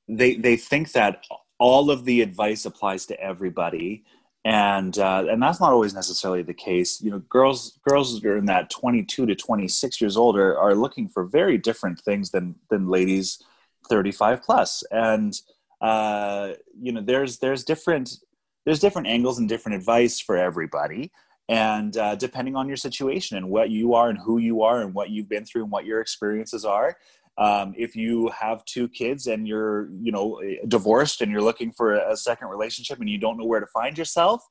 they 0.07 0.35
they 0.35 0.55
think 0.55 0.93
that 0.93 1.25
all 1.59 1.91
of 1.91 2.05
the 2.05 2.21
advice 2.21 2.65
applies 2.65 3.05
to 3.07 3.19
everybody, 3.19 4.05
and 4.45 4.97
uh, 4.97 5.25
and 5.29 5.43
that's 5.43 5.59
not 5.59 5.73
always 5.73 5.93
necessarily 5.93 6.41
the 6.41 6.53
case. 6.53 7.01
You 7.01 7.11
know, 7.11 7.19
girls 7.19 7.77
girls 7.85 8.23
are 8.23 8.37
in 8.37 8.45
that 8.45 8.69
22 8.69 9.25
to 9.25 9.35
26 9.35 9.99
years 9.99 10.15
old 10.15 10.37
are, 10.37 10.57
are 10.57 10.73
looking 10.73 11.09
for 11.09 11.25
very 11.25 11.57
different 11.57 11.99
things 11.99 12.31
than 12.31 12.55
than 12.69 12.87
ladies 12.87 13.43
35 13.89 14.43
plus, 14.43 14.83
and 14.91 15.33
uh, 15.81 16.53
you 16.79 16.91
know, 16.91 17.01
there's 17.01 17.39
there's 17.39 17.63
different 17.63 18.17
there's 18.65 18.79
different 18.79 19.07
angles 19.07 19.39
and 19.39 19.47
different 19.47 19.77
advice 19.77 20.19
for 20.19 20.37
everybody. 20.37 21.11
And 21.49 21.95
uh, 21.95 22.15
depending 22.15 22.57
on 22.57 22.67
your 22.67 22.75
situation 22.75 23.37
and 23.37 23.49
what 23.49 23.69
you 23.69 23.93
are 23.93 24.09
and 24.09 24.19
who 24.19 24.37
you 24.37 24.63
are 24.63 24.81
and 24.81 24.93
what 24.93 25.11
you've 25.11 25.29
been 25.29 25.45
through 25.45 25.63
and 25.63 25.71
what 25.71 25.85
your 25.85 26.01
experiences 26.01 26.65
are 26.65 26.97
um, 27.37 27.73
if 27.77 27.95
you 27.95 28.29
have 28.29 28.65
two 28.65 28.87
kids 28.89 29.27
and 29.27 29.47
you're 29.47 29.89
you 30.01 30.11
know 30.11 30.41
divorced 30.67 31.21
and 31.21 31.31
you're 31.31 31.41
looking 31.41 31.71
for 31.71 31.95
a 31.95 32.17
second 32.17 32.47
relationship 32.47 32.99
and 32.99 33.09
you 33.09 33.17
don't 33.17 33.37
know 33.37 33.45
where 33.45 33.59
to 33.59 33.67
find 33.67 33.97
yourself 33.97 34.43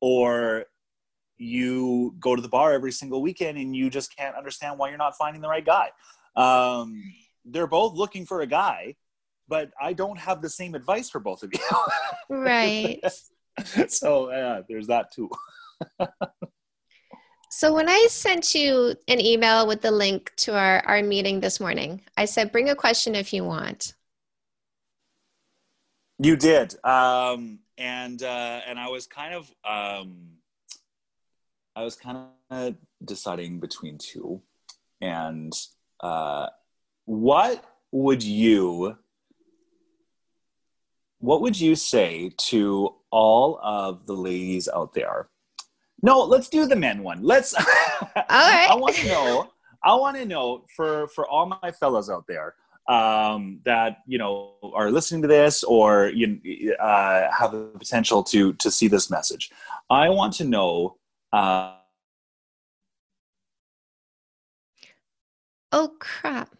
or 0.00 0.66
you 1.38 2.14
go 2.20 2.36
to 2.36 2.42
the 2.42 2.48
bar 2.48 2.72
every 2.72 2.92
single 2.92 3.22
weekend 3.22 3.58
and 3.58 3.74
you 3.74 3.88
just 3.88 4.14
can't 4.14 4.36
understand 4.36 4.78
why 4.78 4.88
you're 4.88 4.98
not 4.98 5.16
finding 5.16 5.42
the 5.42 5.48
right 5.48 5.64
guy. 5.64 5.90
Um, 6.36 7.02
they're 7.44 7.66
both 7.66 7.94
looking 7.94 8.24
for 8.26 8.40
a 8.40 8.46
guy 8.46 8.94
but 9.48 9.70
i 9.80 9.92
don't 9.92 10.18
have 10.18 10.40
the 10.40 10.48
same 10.48 10.74
advice 10.74 11.10
for 11.10 11.20
both 11.20 11.42
of 11.42 11.52
you 11.52 11.60
Right. 12.28 13.00
so 13.88 14.30
yeah 14.30 14.60
there's 14.68 14.86
that 14.86 15.12
too 15.12 15.30
So 17.56 17.72
when 17.72 17.88
I 17.88 18.08
sent 18.10 18.52
you 18.52 18.96
an 19.06 19.20
email 19.20 19.68
with 19.68 19.80
the 19.80 19.92
link 19.92 20.32
to 20.38 20.58
our, 20.58 20.84
our 20.86 21.04
meeting 21.04 21.38
this 21.38 21.60
morning, 21.60 22.02
I 22.16 22.24
said, 22.24 22.50
bring 22.50 22.68
a 22.68 22.74
question 22.74 23.14
if 23.14 23.32
you 23.32 23.44
want. 23.44 23.94
You 26.18 26.34
did, 26.34 26.74
um, 26.84 27.60
and 27.78 28.20
uh, 28.20 28.60
and 28.66 28.76
I 28.76 28.88
was 28.88 29.06
kind 29.06 29.34
of 29.34 29.54
um, 29.64 30.30
I 31.76 31.84
was 31.84 31.94
kind 31.94 32.26
of 32.50 32.74
deciding 33.04 33.60
between 33.60 33.98
two, 33.98 34.42
and 35.00 35.52
uh, 36.00 36.48
what 37.04 37.64
would 37.92 38.22
you 38.22 38.96
what 41.18 41.40
would 41.40 41.58
you 41.58 41.74
say 41.74 42.30
to 42.36 42.94
all 43.10 43.58
of 43.62 44.06
the 44.06 44.12
ladies 44.12 44.68
out 44.68 44.92
there? 44.92 45.28
No, 46.02 46.20
let's 46.20 46.50
do 46.50 46.66
the 46.66 46.76
men 46.76 47.02
one. 47.02 47.22
Let's. 47.22 47.54
all 47.54 47.62
right. 48.30 48.68
I 48.70 48.74
want 48.74 48.94
to 48.96 49.08
know. 49.08 49.50
I 49.82 49.94
want 49.94 50.16
to 50.18 50.26
know 50.26 50.64
for 50.76 51.08
for 51.08 51.26
all 51.26 51.46
my 51.46 51.72
fellas 51.72 52.10
out 52.10 52.24
there 52.28 52.54
um, 52.88 53.60
that 53.64 53.98
you 54.06 54.18
know 54.18 54.54
are 54.74 54.90
listening 54.90 55.22
to 55.22 55.28
this 55.28 55.64
or 55.64 56.08
you 56.08 56.74
uh, 56.78 57.30
have 57.30 57.52
the 57.52 57.70
potential 57.78 58.22
to 58.24 58.52
to 58.54 58.70
see 58.70 58.88
this 58.88 59.10
message. 59.10 59.50
I 59.88 60.10
want 60.10 60.34
to 60.34 60.44
know. 60.44 60.96
Uh, 61.32 61.76
Oh, 65.76 65.90
crap. 65.98 66.54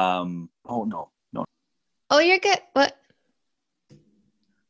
Um, 0.00 0.48
oh 0.66 0.84
no, 0.84 1.10
no, 1.32 1.44
Oh, 2.10 2.18
you're 2.18 2.38
good. 2.38 2.58
What? 2.72 2.96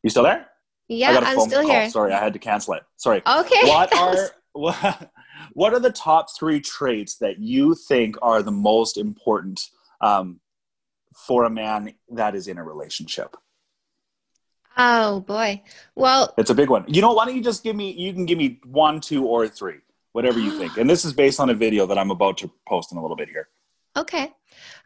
you 0.02 0.10
still 0.10 0.24
there? 0.24 0.40
I 0.40 0.46
Yeah, 0.88 1.12
got 1.14 1.22
a 1.22 1.26
I'm 1.28 1.36
phone 1.36 1.48
still 1.48 1.62
call. 1.62 1.70
here. 1.70 1.90
Sorry, 1.90 2.12
I 2.12 2.18
had 2.18 2.32
to 2.32 2.38
cancel 2.38 2.74
it. 2.74 2.82
Sorry. 2.96 3.22
Okay. 3.26 3.60
What 3.68 3.94
are 3.96 4.30
what, 4.52 5.10
what 5.52 5.72
are 5.72 5.80
the 5.80 5.92
top 5.92 6.26
three 6.38 6.60
traits 6.60 7.16
that 7.18 7.38
you 7.38 7.74
think 7.74 8.16
are 8.22 8.42
the 8.42 8.50
most 8.50 8.96
important 8.98 9.60
um, 10.00 10.40
for 11.14 11.44
a 11.44 11.50
man 11.50 11.94
that 12.10 12.34
is 12.34 12.48
in 12.48 12.58
a 12.58 12.64
relationship? 12.64 13.36
oh, 14.76 15.20
boy. 15.20 15.62
Well, 15.94 16.32
It's 16.38 16.48
a 16.50 16.54
big 16.54 16.70
one. 16.70 16.84
You 16.88 17.02
know, 17.02 17.12
why 17.12 17.26
don't 17.26 17.36
you 17.36 17.42
just 17.42 17.62
give 17.62 17.76
me? 17.76 17.92
You 17.92 18.12
can 18.14 18.24
give 18.26 18.38
me 18.38 18.60
one, 18.64 19.00
two, 19.00 19.26
or 19.26 19.46
three, 19.46 19.78
whatever 20.12 20.38
you 20.40 20.50
think. 20.58 20.76
And 20.78 20.88
this 20.88 21.04
is 21.04 21.12
based 21.12 21.38
on 21.40 21.50
a 21.50 21.54
video 21.54 21.86
that 21.86 21.98
I'm 21.98 22.10
about 22.10 22.38
to 22.38 22.50
post 22.66 22.90
in 22.92 22.98
a 22.98 23.02
little 23.02 23.16
bit 23.16 23.28
here. 23.28 23.48
Okay. 23.96 24.32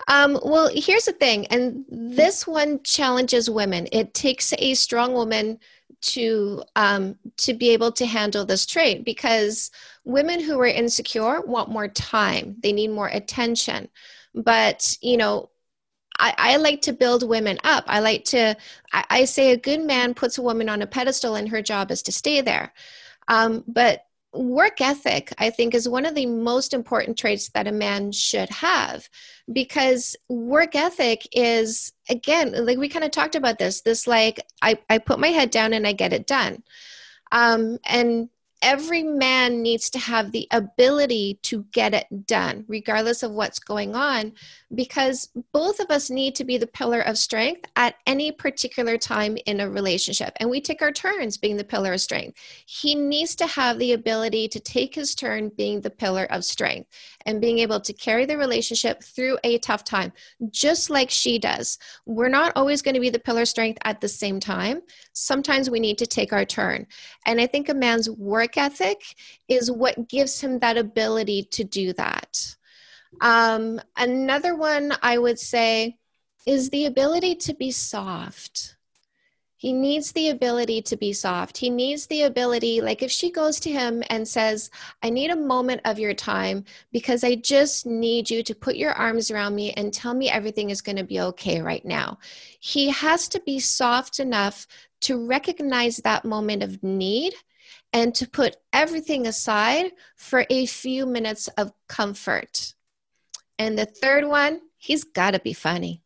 Um, 0.08 0.38
well, 0.44 0.70
here's 0.72 1.04
the 1.06 1.12
thing, 1.12 1.46
and 1.48 1.84
this 1.90 2.46
one 2.46 2.82
challenges 2.84 3.50
women. 3.50 3.88
It 3.92 4.14
takes 4.14 4.52
a 4.58 4.74
strong 4.74 5.14
woman 5.14 5.58
to 6.02 6.62
um, 6.76 7.16
to 7.38 7.54
be 7.54 7.70
able 7.70 7.92
to 7.92 8.06
handle 8.06 8.44
this 8.44 8.66
trait 8.66 9.04
because 9.04 9.70
women 10.04 10.40
who 10.40 10.60
are 10.60 10.66
insecure 10.66 11.40
want 11.42 11.70
more 11.70 11.88
time. 11.88 12.56
They 12.62 12.72
need 12.72 12.88
more 12.90 13.08
attention. 13.08 13.88
But 14.34 14.96
you 15.02 15.16
know, 15.16 15.50
I, 16.18 16.34
I 16.38 16.56
like 16.56 16.82
to 16.82 16.92
build 16.92 17.28
women 17.28 17.58
up. 17.64 17.84
I 17.88 18.00
like 18.00 18.24
to. 18.26 18.56
I, 18.92 19.04
I 19.10 19.24
say 19.24 19.52
a 19.52 19.56
good 19.56 19.80
man 19.80 20.14
puts 20.14 20.38
a 20.38 20.42
woman 20.42 20.68
on 20.68 20.82
a 20.82 20.86
pedestal, 20.86 21.34
and 21.36 21.48
her 21.48 21.62
job 21.62 21.90
is 21.90 22.02
to 22.04 22.12
stay 22.12 22.40
there. 22.40 22.72
Um, 23.28 23.64
but 23.66 24.06
work 24.34 24.80
ethic, 24.80 25.32
I 25.38 25.50
think, 25.50 25.74
is 25.74 25.88
one 25.88 26.04
of 26.04 26.14
the 26.14 26.26
most 26.26 26.74
important 26.74 27.16
traits 27.16 27.50
that 27.50 27.66
a 27.66 27.72
man 27.72 28.12
should 28.12 28.50
have 28.50 29.08
because 29.52 30.16
work 30.28 30.74
ethic 30.74 31.26
is, 31.32 31.92
again, 32.08 32.52
like 32.64 32.78
we 32.78 32.88
kind 32.88 33.04
of 33.04 33.10
talked 33.10 33.34
about 33.34 33.58
this, 33.58 33.82
this 33.82 34.06
like, 34.06 34.40
I, 34.62 34.78
I 34.90 34.98
put 34.98 35.20
my 35.20 35.28
head 35.28 35.50
down 35.50 35.72
and 35.72 35.86
I 35.86 35.92
get 35.92 36.12
it 36.12 36.26
done. 36.26 36.62
Um, 37.32 37.78
and 37.84 38.28
every 38.64 39.02
man 39.02 39.62
needs 39.62 39.90
to 39.90 39.98
have 39.98 40.32
the 40.32 40.48
ability 40.50 41.38
to 41.42 41.64
get 41.70 41.92
it 41.92 42.26
done, 42.26 42.64
regardless 42.66 43.22
of 43.22 43.30
what's 43.30 43.58
going 43.58 43.94
on, 43.94 44.32
because 44.74 45.28
both 45.52 45.78
of 45.80 45.90
us 45.90 46.10
need 46.10 46.34
to 46.34 46.44
be 46.44 46.56
the 46.56 46.66
pillar 46.66 47.00
of 47.00 47.18
strength 47.18 47.70
at 47.76 47.96
any 48.06 48.32
particular 48.32 48.96
time 48.96 49.36
in 49.44 49.60
a 49.60 49.70
relationship. 49.70 50.32
And 50.40 50.48
we 50.48 50.60
take 50.60 50.80
our 50.80 50.90
turns 50.90 51.36
being 51.36 51.58
the 51.58 51.64
pillar 51.64 51.92
of 51.92 52.00
strength. 52.00 52.38
He 52.66 52.94
needs 52.94 53.36
to 53.36 53.46
have 53.46 53.78
the 53.78 53.92
ability 53.92 54.48
to 54.48 54.60
take 54.60 54.94
his 54.94 55.14
turn 55.14 55.50
being 55.50 55.82
the 55.82 55.90
pillar 55.90 56.24
of 56.30 56.44
strength 56.44 56.88
and 57.26 57.40
being 57.40 57.58
able 57.58 57.80
to 57.80 57.92
carry 57.92 58.24
the 58.24 58.38
relationship 58.38 59.02
through 59.02 59.38
a 59.44 59.58
tough 59.58 59.84
time, 59.84 60.12
just 60.50 60.88
like 60.88 61.10
she 61.10 61.38
does. 61.38 61.78
We're 62.06 62.28
not 62.28 62.52
always 62.56 62.80
going 62.80 62.94
to 62.94 63.00
be 63.00 63.10
the 63.10 63.18
pillar 63.18 63.42
of 63.42 63.48
strength 63.48 63.78
at 63.84 64.00
the 64.00 64.08
same 64.08 64.40
time. 64.40 64.80
Sometimes 65.12 65.68
we 65.68 65.80
need 65.80 65.98
to 65.98 66.06
take 66.06 66.32
our 66.32 66.46
turn. 66.46 66.86
And 67.26 67.40
I 67.40 67.46
think 67.46 67.68
a 67.68 67.74
man's 67.74 68.08
work 68.08 68.53
ethic 68.56 69.02
is 69.48 69.70
what 69.70 70.08
gives 70.08 70.40
him 70.40 70.58
that 70.60 70.76
ability 70.76 71.44
to 71.52 71.64
do 71.64 71.92
that. 71.94 72.56
Um, 73.20 73.80
another 73.96 74.56
one 74.56 74.92
I 75.02 75.18
would 75.18 75.38
say 75.38 75.98
is 76.46 76.70
the 76.70 76.86
ability 76.86 77.36
to 77.36 77.54
be 77.54 77.70
soft. 77.70 78.76
He 79.56 79.72
needs 79.72 80.12
the 80.12 80.28
ability 80.28 80.82
to 80.82 80.96
be 80.98 81.14
soft. 81.14 81.56
He 81.56 81.70
needs 81.70 82.06
the 82.06 82.24
ability, 82.24 82.82
like 82.82 83.02
if 83.02 83.10
she 83.10 83.30
goes 83.30 83.58
to 83.60 83.70
him 83.70 84.02
and 84.10 84.28
says, 84.28 84.70
I 85.02 85.08
need 85.08 85.30
a 85.30 85.36
moment 85.36 85.80
of 85.86 85.98
your 85.98 86.12
time 86.12 86.66
because 86.92 87.24
I 87.24 87.36
just 87.36 87.86
need 87.86 88.28
you 88.28 88.42
to 88.42 88.54
put 88.54 88.76
your 88.76 88.92
arms 88.92 89.30
around 89.30 89.54
me 89.54 89.72
and 89.72 89.90
tell 89.90 90.12
me 90.12 90.28
everything 90.28 90.68
is 90.68 90.82
going 90.82 90.96
to 90.96 91.04
be 91.04 91.18
okay 91.18 91.62
right 91.62 91.82
now. 91.82 92.18
He 92.60 92.90
has 92.90 93.26
to 93.28 93.40
be 93.40 93.58
soft 93.58 94.20
enough 94.20 94.66
to 95.00 95.24
recognize 95.24 95.96
that 95.96 96.26
moment 96.26 96.62
of 96.62 96.82
need 96.82 97.32
and 97.92 98.14
to 98.16 98.28
put 98.28 98.56
everything 98.72 99.26
aside 99.26 99.92
for 100.16 100.44
a 100.50 100.66
few 100.66 101.06
minutes 101.06 101.48
of 101.56 101.72
comfort. 101.88 102.74
And 103.58 103.78
the 103.78 103.86
third 103.86 104.24
one, 104.26 104.60
he's 104.76 105.04
got 105.04 105.32
to 105.32 105.40
be 105.40 105.52
funny. 105.52 106.02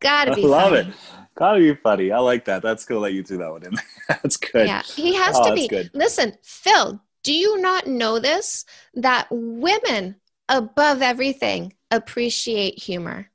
Got 0.00 0.26
to 0.26 0.34
be. 0.34 0.44
I 0.44 0.46
love 0.46 0.72
funny. 0.72 0.88
it. 0.90 0.96
Gotta 1.36 1.58
be 1.58 1.74
funny. 1.74 2.12
I 2.12 2.18
like 2.18 2.44
that. 2.44 2.62
That's 2.62 2.84
gonna 2.84 3.00
let 3.00 3.12
you 3.12 3.24
through 3.24 3.38
that 3.38 3.50
one 3.50 3.64
in. 3.64 3.72
That's 4.08 4.36
good. 4.36 4.66
Yeah, 4.68 4.82
he 4.82 5.14
has 5.14 5.36
Oh, 5.36 5.44
to 5.44 5.50
that's 5.50 5.62
be. 5.62 5.68
good. 5.68 5.90
Listen, 5.92 6.34
Phil, 6.42 7.00
do 7.24 7.32
you 7.34 7.60
not 7.60 7.86
know 7.88 8.20
this? 8.20 8.64
That 8.94 9.26
women, 9.30 10.16
above 10.48 11.02
everything, 11.02 11.72
appreciate 11.90 12.80
humor. 12.80 13.30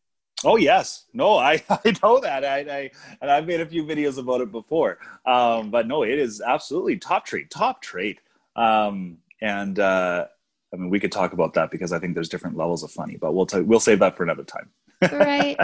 Oh 0.46 0.56
yes, 0.56 1.06
no, 1.14 1.38
I, 1.38 1.64
I 1.70 1.94
know 2.02 2.20
that. 2.20 2.46
I, 2.46 2.60
I 2.60 2.92
and 3.22 3.30
I've 3.30 3.48
made 3.48 3.62
a 3.62 3.66
few 3.66 3.84
videos 3.84 4.18
about 4.18 4.42
it 4.42 4.52
before. 4.52 5.00
Um, 5.26 5.70
but 5.70 5.88
no, 5.88 6.04
it 6.04 6.18
is 6.18 6.42
absolutely 6.42 6.98
top 6.98 7.26
trait, 7.26 7.50
top 7.50 7.82
trait. 7.82 8.20
Um, 8.56 9.18
and 9.42 9.80
uh, 9.80 10.26
I 10.74 10.78
mean, 10.78 10.90
we 10.90 11.00
could 11.00 11.12
talk 11.12 11.34
about 11.34 11.54
that 11.56 11.72
because 11.72 11.92
I 11.92 12.00
think 12.00 12.14
there's 12.14 12.30
different 12.30 12.58
levels 12.58 12.84
of 12.84 12.92
funny, 12.92 13.18
but 13.18 13.34
we'll 13.34 13.46
t- 13.46 13.62
we'll 13.62 13.80
save 13.80 14.00
that 14.00 14.16
for 14.18 14.24
another 14.24 14.44
time. 14.44 14.70
right 15.14 15.58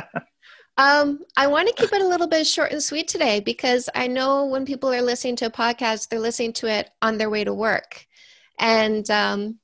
um 0.77 1.19
i 1.35 1.47
want 1.47 1.67
to 1.67 1.73
keep 1.73 1.91
it 1.91 2.01
a 2.01 2.07
little 2.07 2.27
bit 2.27 2.47
short 2.47 2.71
and 2.71 2.81
sweet 2.81 3.07
today 3.07 3.39
because 3.41 3.89
i 3.95 4.07
know 4.07 4.45
when 4.45 4.65
people 4.65 4.91
are 4.93 5.01
listening 5.01 5.35
to 5.35 5.45
a 5.45 5.49
podcast 5.49 6.07
they're 6.09 6.19
listening 6.19 6.53
to 6.53 6.67
it 6.67 6.89
on 7.01 7.17
their 7.17 7.29
way 7.29 7.43
to 7.43 7.53
work 7.53 8.05
and 8.59 9.09
um 9.09 9.57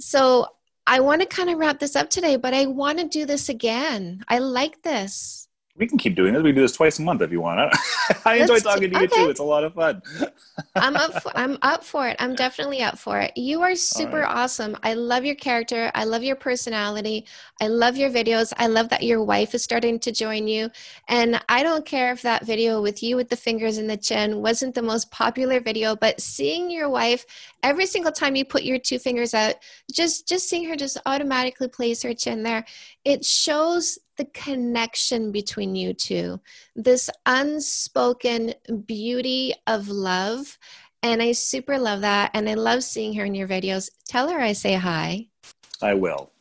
so 0.00 0.46
i 0.88 1.00
want 1.00 1.20
to 1.20 1.26
kind 1.26 1.50
of 1.50 1.58
wrap 1.58 1.78
this 1.78 1.94
up 1.96 2.10
today 2.10 2.36
but 2.36 2.54
i 2.54 2.66
want 2.66 2.98
to 2.98 3.06
do 3.06 3.26
this 3.26 3.48
again. 3.48 4.24
I 4.28 4.38
like 4.38 4.82
this 4.82 5.47
we 5.78 5.86
can 5.86 5.96
keep 5.96 6.16
doing 6.16 6.34
this. 6.34 6.42
We 6.42 6.52
do 6.52 6.60
this 6.60 6.72
twice 6.72 6.98
a 6.98 7.02
month 7.02 7.22
if 7.22 7.30
you 7.30 7.40
want. 7.40 7.72
I 8.24 8.36
enjoy 8.36 8.58
talking 8.58 8.90
to 8.90 8.98
you 8.98 9.04
okay. 9.04 9.24
too. 9.24 9.30
It's 9.30 9.40
a 9.40 9.44
lot 9.44 9.64
of 9.64 9.74
fun. 9.74 10.02
I'm 10.74 10.96
up 10.96 11.22
for, 11.22 11.36
I'm 11.36 11.56
up 11.62 11.84
for 11.84 12.08
it. 12.08 12.16
I'm 12.18 12.34
definitely 12.34 12.82
up 12.82 12.98
for 12.98 13.18
it. 13.20 13.36
You 13.36 13.62
are 13.62 13.76
super 13.76 14.20
right. 14.20 14.36
awesome. 14.36 14.76
I 14.82 14.94
love 14.94 15.24
your 15.24 15.36
character. 15.36 15.90
I 15.94 16.04
love 16.04 16.24
your 16.24 16.36
personality. 16.36 17.26
I 17.60 17.68
love 17.68 17.96
your 17.96 18.10
videos. 18.10 18.52
I 18.56 18.66
love 18.66 18.88
that 18.88 19.04
your 19.04 19.22
wife 19.22 19.54
is 19.54 19.62
starting 19.62 19.98
to 20.00 20.12
join 20.12 20.48
you. 20.48 20.68
And 21.08 21.42
I 21.48 21.62
don't 21.62 21.86
care 21.86 22.12
if 22.12 22.22
that 22.22 22.44
video 22.44 22.82
with 22.82 23.02
you 23.02 23.16
with 23.16 23.28
the 23.28 23.36
fingers 23.36 23.78
in 23.78 23.86
the 23.86 23.96
chin 23.96 24.42
wasn't 24.42 24.74
the 24.74 24.82
most 24.82 25.10
popular 25.10 25.60
video, 25.60 25.94
but 25.94 26.20
seeing 26.20 26.70
your 26.70 26.88
wife 26.88 27.24
every 27.62 27.86
single 27.86 28.12
time 28.12 28.34
you 28.34 28.44
put 28.44 28.64
your 28.64 28.78
two 28.78 28.98
fingers 28.98 29.34
out, 29.34 29.54
just 29.92 30.26
just 30.28 30.48
seeing 30.48 30.68
her 30.68 30.76
just 30.76 30.98
automatically 31.06 31.68
place 31.68 32.02
her 32.02 32.14
chin 32.14 32.42
there, 32.42 32.64
it 33.04 33.24
shows 33.24 33.98
the 34.18 34.26
connection 34.26 35.32
between 35.32 35.74
you 35.74 35.94
two. 35.94 36.40
This 36.76 37.08
unspoken 37.24 38.52
beauty 38.84 39.54
of 39.66 39.88
love. 39.88 40.58
And 41.02 41.22
I 41.22 41.32
super 41.32 41.78
love 41.78 42.02
that. 42.02 42.32
And 42.34 42.48
I 42.48 42.54
love 42.54 42.82
seeing 42.84 43.14
her 43.14 43.24
in 43.24 43.34
your 43.34 43.48
videos. 43.48 43.88
Tell 44.06 44.28
her 44.28 44.40
I 44.40 44.52
say 44.52 44.74
hi. 44.74 45.28
I 45.80 45.94
will. 45.94 46.32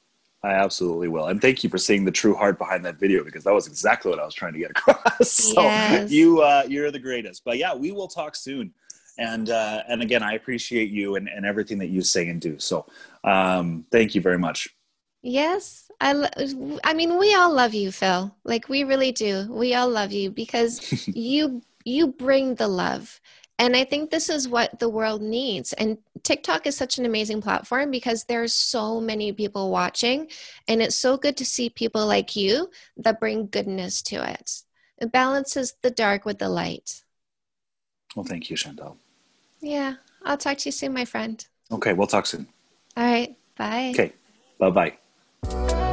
I 0.43 0.53
absolutely 0.53 1.07
will. 1.07 1.27
And 1.27 1.41
thank 1.41 1.63
you 1.63 1.69
for 1.69 1.77
seeing 1.77 2.05
the 2.05 2.11
true 2.11 2.35
heart 2.35 2.57
behind 2.57 2.83
that 2.85 2.99
video 2.99 3.23
because 3.23 3.43
that 3.43 3.53
was 3.53 3.67
exactly 3.67 4.09
what 4.09 4.19
I 4.19 4.25
was 4.25 4.33
trying 4.33 4.53
to 4.53 4.59
get 4.59 4.71
across. 4.71 5.29
so 5.31 5.61
Yes. 5.63 6.11
you 6.11 6.41
uh, 6.41 6.63
you're 6.67 6.91
the 6.91 6.99
greatest. 6.99 7.43
But 7.43 7.57
yeah, 7.57 7.73
we 7.73 7.91
will 7.91 8.07
talk 8.07 8.35
soon. 8.35 8.73
And 9.19 9.49
uh, 9.49 9.83
and 9.89 10.01
again, 10.01 10.21
I 10.21 10.33
appreciate 10.33 10.89
you 10.89 11.15
and, 11.15 11.27
and 11.27 11.45
everything 11.45 11.79
that 11.79 11.87
you 11.87 12.01
say 12.01 12.27
and 12.29 12.39
do. 12.39 12.59
So 12.59 12.85
um, 13.23 13.85
thank 13.91 14.15
you 14.15 14.21
very 14.21 14.37
much. 14.37 14.69
Yes. 15.23 15.87
I, 15.99 16.13
lo- 16.13 16.79
I 16.83 16.93
mean, 16.93 17.17
we 17.17 17.33
all 17.33 17.51
love 17.51 17.73
you, 17.73 17.91
Phil. 17.91 18.36
Like 18.43 18.69
we 18.69 18.83
really 18.83 19.12
do. 19.12 19.47
We 19.49 19.73
all 19.73 19.89
love 19.89 20.12
you 20.12 20.29
because 20.31 21.07
you 21.07 21.62
you 21.86 22.07
bring 22.07 22.55
the 22.55 22.67
love. 22.67 23.21
And 23.60 23.75
I 23.75 23.86
think 23.86 24.12
this 24.12 24.29
is 24.29 24.47
what 24.47 24.77
the 24.79 24.89
world 24.89 25.21
needs. 25.21 25.73
And 25.73 25.97
TikTok 26.21 26.67
is 26.67 26.77
such 26.77 26.99
an 26.99 27.05
amazing 27.05 27.41
platform 27.41 27.89
because 27.89 28.25
there's 28.25 28.53
so 28.53 29.01
many 29.01 29.31
people 29.31 29.71
watching. 29.71 30.29
And 30.67 30.81
it's 30.81 30.95
so 30.95 31.17
good 31.17 31.38
to 31.38 31.45
see 31.45 31.69
people 31.69 32.05
like 32.05 32.36
you 32.36 32.69
that 32.97 33.19
bring 33.19 33.47
goodness 33.47 34.01
to 34.03 34.29
it. 34.29 34.62
It 34.99 35.12
balances 35.12 35.73
the 35.81 35.89
dark 35.89 36.23
with 36.25 36.38
the 36.38 36.49
light. 36.49 37.03
Well, 38.15 38.25
thank 38.25 38.49
you, 38.49 38.57
Chantal. 38.57 38.97
Yeah. 39.60 39.95
I'll 40.23 40.38
talk 40.38 40.57
to 40.60 40.67
you 40.67 40.71
soon, 40.71 40.93
my 40.93 41.05
friend. 41.05 41.43
Okay, 41.71 41.93
we'll 41.93 42.07
talk 42.07 42.25
soon. 42.27 42.47
All 42.95 43.03
right. 43.03 43.36
Bye. 43.55 43.91
Okay, 43.95 44.13
bye 44.60 44.69
bye. 44.69 45.87